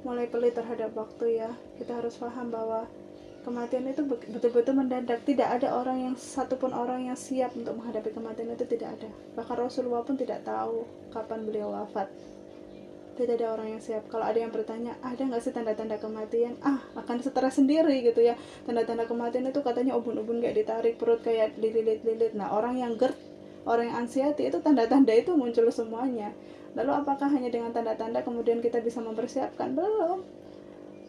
Mulai 0.05 0.29
pelit 0.29 0.53
terhadap 0.53 0.93
waktu 0.93 1.41
ya. 1.41 1.49
Kita 1.81 1.97
harus 1.97 2.21
paham 2.21 2.53
bahwa 2.53 2.85
kematian 3.49 3.89
itu 3.89 4.05
betul-betul 4.05 4.77
mendadak. 4.77 5.25
Tidak 5.25 5.49
ada 5.49 5.73
orang 5.73 6.13
yang 6.13 6.15
satupun 6.21 6.77
orang 6.77 7.09
yang 7.09 7.17
siap 7.17 7.57
untuk 7.57 7.81
menghadapi 7.81 8.13
kematian 8.13 8.53
itu 8.53 8.69
tidak 8.69 9.01
ada. 9.01 9.09
Bahkan 9.41 9.57
Rasulullah 9.65 10.05
pun 10.05 10.21
tidak 10.21 10.45
tahu 10.45 10.85
kapan 11.09 11.41
beliau 11.49 11.73
wafat 11.73 12.13
tidak 13.15 13.41
ada 13.41 13.55
orang 13.55 13.77
yang 13.77 13.83
siap. 13.83 14.09
Kalau 14.09 14.25
ada 14.25 14.39
yang 14.41 14.49
bertanya 14.49 14.97
ada 15.05 15.21
nggak 15.21 15.43
sih 15.45 15.53
tanda-tanda 15.53 16.01
kematian? 16.01 16.57
Ah 16.65 16.81
akan 16.97 17.21
setara 17.21 17.53
sendiri 17.53 18.01
gitu 18.03 18.25
ya. 18.25 18.35
Tanda-tanda 18.65 19.05
kematian 19.05 19.49
itu 19.49 19.61
katanya 19.61 19.95
ubun-ubun 19.97 20.41
kayak 20.41 20.57
ditarik 20.65 20.95
perut 20.97 21.21
kayak 21.21 21.55
dililit-lilit. 21.61 22.33
Nah 22.33 22.53
orang 22.53 22.81
yang 22.81 22.97
GERD 22.97 23.15
orang 23.63 23.95
yang 23.95 23.99
anxiety 24.07 24.51
itu 24.51 24.59
tanda-tanda 24.59 25.15
itu 25.15 25.31
muncul 25.37 25.69
semuanya. 25.71 26.35
Lalu 26.73 26.91
apakah 27.05 27.29
hanya 27.29 27.53
dengan 27.53 27.71
tanda-tanda 27.71 28.25
kemudian 28.25 28.59
kita 28.65 28.81
bisa 28.81 28.99
mempersiapkan? 29.05 29.77
Belum. 29.77 30.25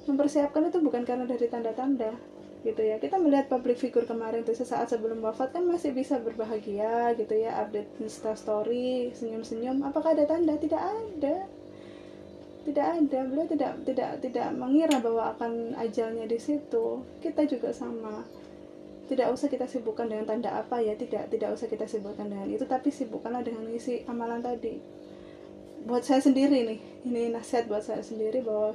Mempersiapkan 0.03 0.67
itu 0.67 0.83
bukan 0.83 1.07
karena 1.07 1.23
dari 1.23 1.47
tanda-tanda 1.47 2.11
gitu 2.63 2.81
ya. 2.83 2.99
Kita 2.99 3.15
melihat 3.19 3.47
public 3.47 3.79
figure 3.79 4.07
kemarin 4.07 4.43
tuh 4.43 4.55
sesaat 4.55 4.91
sebelum 4.91 5.23
wafat 5.23 5.55
kan 5.55 5.63
masih 5.63 5.95
bisa 5.95 6.19
berbahagia 6.19 7.15
gitu 7.15 7.35
ya 7.35 7.63
update 7.63 7.87
insta 8.03 8.35
story 8.35 9.11
senyum-senyum. 9.15 9.83
Apakah 9.87 10.15
ada 10.15 10.27
tanda? 10.27 10.55
Tidak 10.59 10.79
ada 10.79 11.62
tidak 12.63 12.87
ada. 12.95 13.19
Beliau 13.27 13.47
tidak 13.47 13.71
tidak 13.83 14.09
tidak 14.23 14.47
mengira 14.55 14.97
bahwa 15.03 15.35
akan 15.35 15.75
ajalnya 15.75 16.23
di 16.23 16.39
situ. 16.39 17.03
Kita 17.19 17.43
juga 17.43 17.75
sama. 17.75 18.23
Tidak 19.03 19.27
usah 19.35 19.51
kita 19.51 19.67
sibukkan 19.67 20.07
dengan 20.07 20.25
tanda 20.25 20.55
apa 20.55 20.79
ya. 20.79 20.95
Tidak 20.95 21.27
tidak 21.27 21.49
usah 21.59 21.67
kita 21.67 21.83
sibukkan 21.85 22.27
dengan 22.27 22.47
itu. 22.47 22.63
Tapi 22.63 22.87
sibukkanlah 22.87 23.43
dengan 23.43 23.67
isi 23.67 24.07
amalan 24.07 24.39
tadi. 24.39 24.79
Buat 25.83 26.07
saya 26.07 26.23
sendiri 26.23 26.63
nih. 26.63 26.79
Ini 27.03 27.35
nasihat 27.35 27.67
buat 27.67 27.83
saya 27.83 27.99
sendiri 27.99 28.39
bahwa 28.39 28.71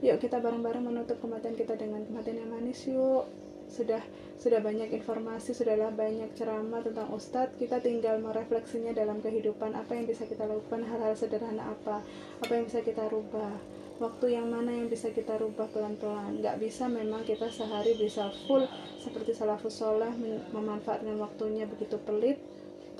yuk 0.00 0.16
kita 0.20 0.40
bareng-bareng 0.40 0.84
menutup 0.84 1.20
kematian 1.20 1.56
kita 1.56 1.76
dengan 1.76 2.04
kematian 2.04 2.44
yang 2.44 2.50
manis 2.52 2.84
yuk 2.84 3.24
sudah 3.70 4.02
sudah 4.36 4.60
banyak 4.60 4.92
informasi, 4.92 5.56
sudahlah 5.56 5.90
banyak 5.96 6.28
ceramah 6.36 6.84
tentang 6.84 7.08
Ustadz, 7.10 7.56
kita 7.56 7.80
tinggal 7.80 8.20
merefleksinya 8.20 8.92
dalam 8.92 9.24
kehidupan, 9.24 9.72
apa 9.72 9.96
yang 9.96 10.04
bisa 10.04 10.28
kita 10.28 10.44
lakukan, 10.44 10.84
hal-hal 10.84 11.16
sederhana 11.16 11.72
apa, 11.72 12.04
apa 12.44 12.52
yang 12.52 12.68
bisa 12.68 12.84
kita 12.84 13.08
rubah, 13.08 13.56
waktu 13.96 14.36
yang 14.36 14.52
mana 14.52 14.76
yang 14.76 14.92
bisa 14.92 15.08
kita 15.08 15.40
rubah 15.40 15.66
pelan-pelan. 15.72 16.44
Nggak 16.44 16.60
bisa 16.60 16.84
memang 16.86 17.24
kita 17.24 17.48
sehari 17.48 17.96
bisa 17.96 18.28
full 18.44 18.68
seperti 19.00 19.32
salafus 19.32 19.80
soleh 19.80 20.12
memanfaatkan 20.52 21.16
waktunya 21.16 21.64
begitu 21.64 21.96
pelit, 22.04 22.36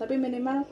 tapi 0.01 0.17
minimal 0.17 0.65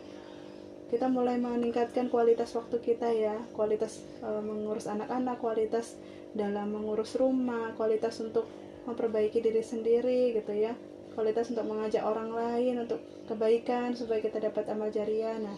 kita 0.88 1.12
mulai 1.12 1.36
meningkatkan 1.36 2.08
kualitas 2.08 2.56
waktu 2.56 2.80
kita 2.80 3.08
ya, 3.12 3.36
kualitas 3.52 4.00
e, 4.22 4.28
mengurus 4.40 4.86
anak-anak, 4.86 5.42
kualitas 5.42 5.98
dalam 6.32 6.70
mengurus 6.70 7.18
rumah, 7.18 7.74
kualitas 7.74 8.20
untuk 8.20 8.46
memperbaiki 8.84 9.40
diri 9.40 9.62
sendiri 9.64 10.32
gitu 10.36 10.52
ya. 10.52 10.72
Kualitas 11.14 11.50
untuk 11.52 11.66
mengajak 11.70 12.02
orang 12.02 12.34
lain 12.34 12.84
untuk 12.84 13.00
kebaikan 13.30 13.94
supaya 13.94 14.18
kita 14.20 14.42
dapat 14.42 14.66
amal 14.72 14.90
jariah. 14.90 15.38
Nah 15.38 15.56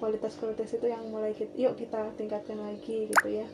kualitas-kualitas 0.00 0.74
itu 0.74 0.86
yang 0.90 1.06
mulai 1.08 1.32
kita, 1.36 1.52
yuk 1.54 1.78
kita 1.78 2.12
tingkatkan 2.18 2.58
lagi 2.58 3.08
gitu 3.08 3.28
ya. 3.28 3.46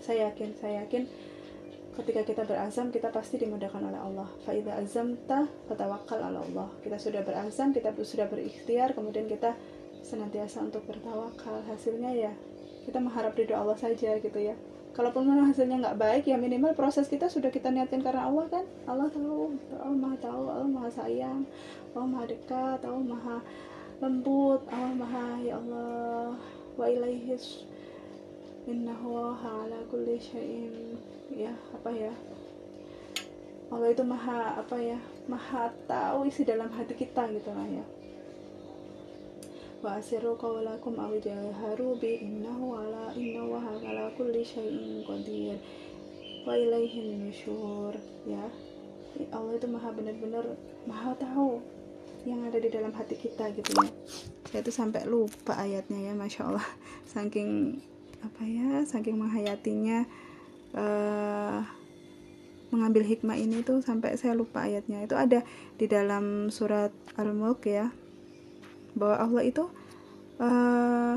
Saya 0.00 0.30
yakin 0.30 0.54
saya 0.58 0.84
yakin 0.84 1.08
ketika 1.94 2.26
kita 2.26 2.42
berazam 2.42 2.90
kita 2.90 3.10
pasti 3.10 3.38
dimudahkan 3.38 3.80
oleh 3.80 4.00
Allah. 4.00 4.28
Faida 4.46 4.78
azamta 4.78 5.46
fatawakal 5.66 6.20
ala 6.20 6.40
Allah. 6.40 6.68
Kita 6.80 6.96
sudah 6.96 7.22
berazam 7.26 7.74
kita 7.74 7.90
sudah 7.94 8.30
berikhtiar 8.30 8.94
kemudian 8.94 9.26
kita 9.26 9.54
senantiasa 10.04 10.60
untuk 10.60 10.84
bertawakal 10.84 11.64
hasilnya 11.64 12.12
ya 12.12 12.32
kita 12.84 13.00
mengharap 13.00 13.32
ridho 13.32 13.56
Allah 13.56 13.74
saja 13.80 14.20
gitu 14.20 14.38
ya 14.38 14.52
kalaupun 14.94 15.26
memang 15.26 15.50
hasilnya 15.50 15.82
nggak 15.82 15.98
baik 15.98 16.24
ya 16.30 16.38
minimal 16.38 16.70
proses 16.78 17.10
kita 17.10 17.26
sudah 17.26 17.50
kita 17.50 17.68
niatkan 17.74 17.98
karena 17.98 18.30
Allah 18.30 18.46
kan? 18.46 18.64
Allah 18.86 19.10
tahu 19.10 19.58
Allah 19.74 19.98
maha 19.98 20.16
tahu 20.22 20.42
Allah 20.46 20.68
maha 20.70 20.90
sayang 20.90 21.42
Allah 21.92 22.06
maha 22.06 22.24
dekat 22.30 22.80
Allah 22.86 23.04
maha 23.04 23.36
lembut 23.98 24.62
Allah 24.70 24.94
maha 24.94 25.26
ya 25.42 25.58
Allah 25.58 26.38
wa 26.78 26.86
ilaihis 26.86 27.66
innahu 28.70 29.34
ala 29.34 29.78
kulli 29.90 30.18
syai'in 30.18 30.94
ya 31.34 31.52
apa 31.74 31.90
ya? 31.90 32.14
Allah 33.72 33.90
itu 33.90 34.04
maha 34.06 34.60
apa 34.60 34.76
ya? 34.76 34.98
Maha 35.26 35.72
tahu 35.88 36.28
isi 36.28 36.44
dalam 36.44 36.68
hati 36.70 36.94
kita 36.94 37.26
gitu 37.32 37.50
lah 37.50 37.66
ya. 37.66 37.84
Wa 39.80 39.98
asiru 39.98 40.36
qawlakum 40.36 40.94
aw 41.00 41.12
jaharu 41.16 41.96
bi 41.96 42.22
innahu 42.22 42.76
ala 42.76 43.10
kulli 44.44 44.68
syai'in 44.68 45.00
qadir 45.08 45.56
wa 46.44 46.52
ilaihi 46.52 47.16
nusyur 47.16 47.96
ya. 48.28 48.44
Allah 49.32 49.56
itu 49.56 49.66
maha 49.70 49.88
benar-benar 49.94 50.44
maha 50.84 51.16
tahu 51.16 51.62
yang 52.28 52.44
ada 52.44 52.60
di 52.60 52.68
dalam 52.68 52.92
hati 52.92 53.16
kita 53.16 53.48
gitu 53.56 53.72
ya. 53.72 53.88
Saya 54.52 54.60
itu 54.60 54.72
sampai 54.74 55.08
lupa 55.08 55.56
ayatnya 55.56 55.96
ya 55.96 56.12
masya 56.12 56.52
Allah. 56.52 56.66
Saking 57.08 57.80
apa 58.20 58.42
ya 58.44 58.84
saking 58.84 59.16
menghayatinya 59.16 60.04
uh, 60.76 61.64
mengambil 62.68 63.06
hikmah 63.06 63.38
ini 63.38 63.64
tuh 63.64 63.80
sampai 63.80 64.20
saya 64.20 64.36
lupa 64.36 64.68
ayatnya. 64.68 65.08
Itu 65.08 65.16
ada 65.16 65.40
di 65.80 65.88
dalam 65.88 66.52
surat 66.52 66.92
al-mulk 67.16 67.64
ya 67.64 67.88
bahwa 68.92 69.16
Allah 69.24 69.42
itu 69.46 69.64
uh, 70.36 71.16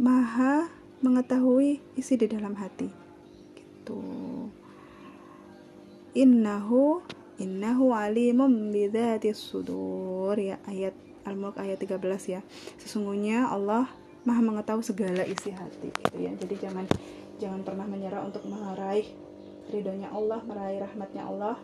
maha 0.00 0.79
mengetahui 1.00 1.80
isi 1.96 2.14
di 2.16 2.26
dalam 2.28 2.56
hati. 2.56 2.88
Gitu. 3.56 4.00
Innahu 6.16 7.00
innahu 7.40 7.96
alimum 7.96 8.72
bidzati 8.72 9.32
sudur. 9.32 10.36
Ya 10.36 10.60
ayat 10.68 10.92
Al-Mulk 11.24 11.60
ayat 11.60 11.80
13 11.80 12.00
ya. 12.28 12.40
Sesungguhnya 12.80 13.48
Allah 13.48 13.88
maha 14.28 14.40
mengetahui 14.44 14.84
segala 14.84 15.24
isi 15.24 15.52
hati 15.52 15.88
gitu 15.88 16.16
ya. 16.20 16.32
Jadi 16.36 16.54
jangan 16.60 16.84
jangan 17.40 17.60
pernah 17.64 17.88
menyerah 17.88 18.20
untuk 18.20 18.44
meraih 18.44 19.08
ridhonya 19.72 20.12
Allah 20.12 20.44
meraih 20.44 20.84
rahmatnya 20.84 21.24
Allah. 21.24 21.56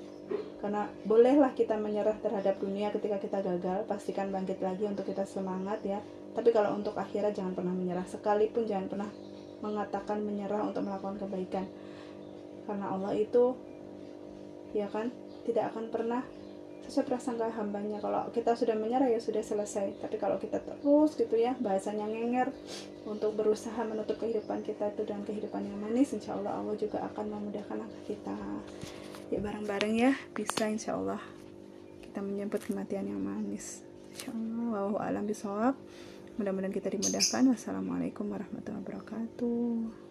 Karena 0.59 0.91
bolehlah 1.07 1.55
kita 1.55 1.79
menyerah 1.79 2.19
terhadap 2.19 2.59
dunia 2.59 2.91
ketika 2.91 3.23
kita 3.23 3.39
gagal 3.45 3.87
pastikan 3.87 4.35
bangkit 4.35 4.59
lagi 4.59 4.89
untuk 4.89 5.07
kita 5.07 5.23
semangat 5.23 5.79
ya. 5.87 6.03
Tapi 6.35 6.51
kalau 6.51 6.75
untuk 6.75 6.99
akhirat 6.99 7.37
jangan 7.37 7.55
pernah 7.55 7.71
menyerah. 7.71 8.03
Sekalipun 8.11 8.67
jangan 8.67 8.87
pernah 8.91 9.11
mengatakan 9.65 10.21
menyerah 10.25 10.67
untuk 10.67 10.85
melakukan 10.85 11.21
kebaikan. 11.21 11.65
Karena 12.67 12.93
Allah 12.93 13.15
itu 13.15 13.55
ya 14.75 14.91
kan 14.91 15.09
tidak 15.47 15.73
akan 15.73 15.89
pernah 15.89 16.23
sesuai 16.87 17.07
prasangka 17.07 17.51
hambanya. 17.51 17.99
Kalau 17.99 18.31
kita 18.31 18.55
sudah 18.55 18.79
menyerah 18.79 19.11
ya 19.11 19.19
sudah 19.19 19.43
selesai. 19.43 19.99
Tapi 19.99 20.17
kalau 20.19 20.39
kita 20.39 20.63
terus 20.63 21.19
gitu 21.19 21.35
ya 21.35 21.59
bahasanya 21.59 22.07
ngenger 22.07 22.55
untuk 23.07 23.35
berusaha 23.35 23.79
menutup 23.83 24.19
kehidupan 24.23 24.63
kita 24.63 24.95
itu 24.95 25.03
dan 25.07 25.23
kehidupan 25.27 25.63
yang 25.67 25.79
manis 25.79 26.15
insya 26.15 26.35
Allah 26.39 26.59
Allah 26.59 26.75
juga 26.79 27.03
akan 27.11 27.25
memudahkan 27.27 27.77
langkah 27.79 28.03
kita. 28.07 28.39
Ya 29.31 29.43
bareng-bareng 29.43 29.95
ya 29.99 30.13
bisa 30.31 30.71
insya 30.71 30.95
Allah 30.95 31.19
kita 32.03 32.23
menyebut 32.23 32.63
kematian 32.63 33.11
yang 33.11 33.23
manis. 33.23 33.83
Insya 34.15 34.31
Allah 34.31 34.95
alam 35.03 35.27
bisawab 35.27 35.75
mudah-mudahan 36.37 36.73
kita 36.73 36.93
dimudahkan. 36.93 37.43
Wassalamualaikum 37.53 38.29
warahmatullahi 38.29 38.81
wabarakatuh 38.85 40.06